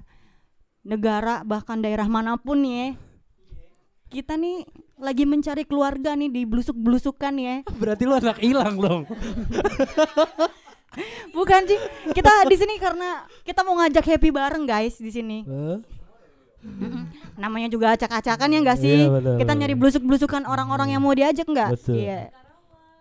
negara 0.82 1.46
bahkan 1.46 1.84
daerah 1.84 2.10
mana 2.10 2.40
pun 2.40 2.66
nih 2.66 2.74
ya, 2.74 2.88
kita 4.10 4.42
nih 4.42 4.66
lagi 4.98 5.30
mencari 5.30 5.70
keluarga 5.70 6.18
nih 6.18 6.34
di 6.34 6.42
blusuk-blusukan 6.50 7.34
ya. 7.38 7.56
berarti 7.84 8.04
lu 8.10 8.16
anak 8.18 8.42
hilang 8.42 8.80
dong 8.80 9.02
Bukan 11.36 11.62
sih, 11.68 11.80
kita 12.16 12.48
di 12.48 12.56
sini 12.56 12.80
karena 12.80 13.28
kita 13.44 13.64
mau 13.68 13.76
ngajak 13.80 14.04
happy 14.04 14.32
bareng 14.32 14.64
guys 14.64 14.96
di 15.00 15.12
sini. 15.12 15.44
Namanya 17.42 17.70
juga 17.70 17.94
acak-acakan 17.94 18.50
ya 18.50 18.60
enggak 18.64 18.80
sih? 18.80 19.06
Iya, 19.06 19.12
betul, 19.12 19.36
kita 19.38 19.52
betul. 19.54 19.62
nyari 19.62 19.76
blusuk-blusukan 19.76 20.44
orang-orang 20.48 20.96
yang 20.96 21.02
mau 21.04 21.14
diajak 21.14 21.46
enggak 21.46 21.78
iya. 21.92 22.32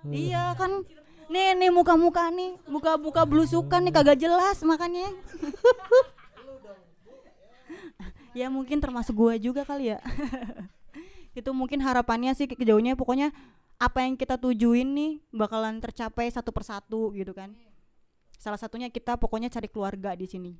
Iya 0.04 0.52
kan. 0.58 0.84
Nih 1.32 1.56
nih 1.56 1.70
muka-muka 1.72 2.28
nih. 2.28 2.60
Muka-muka 2.68 3.24
blusukan 3.24 3.80
nih 3.80 3.92
kagak 3.94 4.20
jelas 4.20 4.60
makanya 4.60 5.08
ya 8.38 8.50
mungkin 8.50 8.82
termasuk 8.82 9.16
gua 9.16 9.40
juga 9.40 9.64
kali 9.64 9.96
ya. 9.96 9.98
Itu 11.38 11.56
mungkin 11.56 11.80
harapannya 11.80 12.36
sih 12.36 12.50
kejauhnya 12.50 12.98
pokoknya 12.98 13.32
apa 13.80 14.06
yang 14.06 14.14
kita 14.14 14.38
tujuin 14.38 14.86
nih 14.94 15.12
bakalan 15.34 15.82
tercapai 15.82 16.30
satu 16.30 16.54
persatu 16.54 17.10
gitu 17.10 17.34
kan 17.34 17.50
salah 18.44 18.60
satunya 18.60 18.92
kita 18.92 19.16
pokoknya 19.16 19.48
cari 19.48 19.72
keluarga 19.72 20.12
di 20.12 20.28
sini 20.28 20.52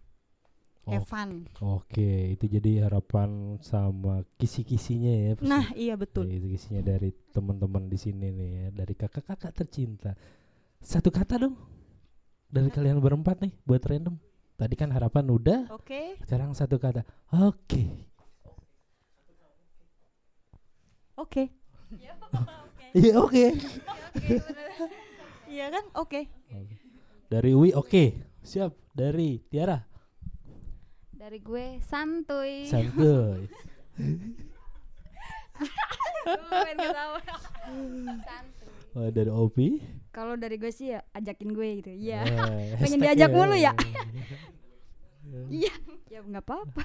Oh, 0.85 1.01
fun 1.01 1.49
Oke, 1.65 2.37
itu 2.37 2.45
jadi 2.45 2.85
harapan 2.85 3.57
sama 3.65 4.21
kisi-kisinya 4.37 5.13
ya. 5.17 5.33
pasti. 5.33 5.49
nah 5.49 5.65
iya 5.73 5.97
betul 5.97 6.29
Ya, 6.29 6.37
itu 6.37 6.49
kisinya 6.53 6.85
dari 6.85 7.09
teman-teman 7.33 7.89
di 7.89 7.97
sini 7.97 8.29
nih 8.29 8.49
ya, 8.53 8.67
dari 8.69 8.93
kakak-kakak 8.93 9.57
tercinta. 9.57 10.13
Satu 10.85 11.09
kata 11.09 11.41
dong 11.41 11.57
dari 12.53 12.69
kalian 12.69 13.01
berempat 13.01 13.41
nih 13.41 13.53
buat 13.65 13.81
random. 13.81 14.21
Tadi 14.61 14.75
kan 14.77 14.93
harapan 14.93 15.25
udah, 15.33 15.61
oke 15.73 16.21
sekarang 16.29 16.53
satu 16.53 16.77
kata. 16.77 17.01
Oke. 17.33 18.05
oke 21.17 21.49
Iya 22.93 23.15
oke. 23.25 23.47
iya 25.49 25.67
kan 25.73 25.85
oke 25.97 26.21
Dari 27.35 27.51
Wi 27.51 27.75
oke. 27.75 28.05
Siap. 28.47 28.95
Dari 28.95 29.43
Tiara 29.43 29.75
Dari 31.11 31.43
gue 31.43 31.83
santuy. 31.83 32.63
santuy. 32.63 33.51
santuy. 38.23 38.71
Oh, 38.95 39.11
dari 39.11 39.27
Opi. 39.27 39.83
Kalau 40.15 40.39
dari 40.39 40.55
gue 40.55 40.71
sih 40.71 40.95
ya 40.95 41.03
ajakin 41.11 41.51
gue 41.51 41.69
gitu. 41.83 41.91
Iya. 41.91 42.23
Eh, 42.23 42.79
Pengen 42.81 43.03
diajak 43.03 43.31
mulu 43.31 43.59
ya. 43.59 43.75
Iya. 45.51 45.75
Ya 46.07 46.21
nggak 46.23 46.45
apa-apa. 46.47 46.85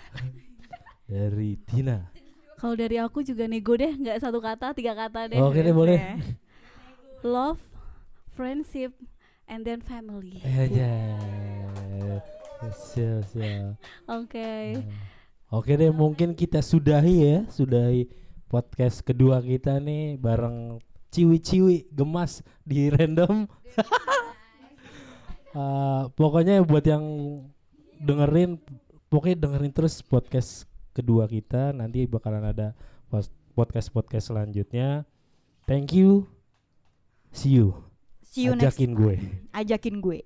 dari 1.05 1.59
Tina. 1.67 2.09
kalau 2.55 2.73
dari 2.73 2.97
aku 2.97 3.21
juga 3.21 3.45
nego 3.45 3.71
deh 3.73 3.93
nggak 3.93 4.17
satu 4.19 4.39
kata 4.39 4.73
tiga 4.73 4.91
kata 4.91 5.27
deh 5.27 5.37
Oke 5.37 5.59
deh 5.59 5.71
boleh. 5.71 5.97
love 7.21 7.61
friendship 8.33 8.91
and 9.49 9.65
then 9.65 9.81
family 9.81 10.39
Eh 10.45 10.69
aja. 10.69 10.89
Siap, 12.69 13.23
siap. 13.33 13.75
oke 14.05 14.49
Oke 15.49 15.73
deh, 15.73 15.89
mungkin 15.89 16.37
kita 16.37 16.61
sudahi 16.61 17.15
ya, 17.25 17.37
sudahi 17.49 18.05
podcast 18.45 19.01
kedua 19.01 19.41
kita 19.41 19.81
nih 19.81 20.21
bareng 20.21 20.77
ciwi-ciwi 21.09 21.89
gemas 21.89 22.45
di 22.61 22.89
random. 22.93 23.45
Eh, 25.49 26.03
pokoknya 26.13 26.61
buat 26.61 26.85
yang 26.85 27.01
dengerin, 27.97 28.61
pokoknya 29.09 29.49
dengerin 29.49 29.73
terus 29.73 29.97
podcast 30.05 30.69
kedua 30.93 31.25
kita. 31.25 31.73
Nanti 31.73 32.05
bakalan 32.05 32.53
ada 32.53 32.77
podcast 33.57 33.89
podcast 33.89 34.29
selanjutnya. 34.29 35.09
Thank 35.65 35.97
you. 35.97 36.29
See 37.33 37.57
you. 37.57 37.88
See 38.29 38.45
you 38.45 38.53
next 38.53 38.77
Ajakin 38.77 38.93
gue. 38.93 39.15
ajakin 39.51 39.95
gue 39.99 40.21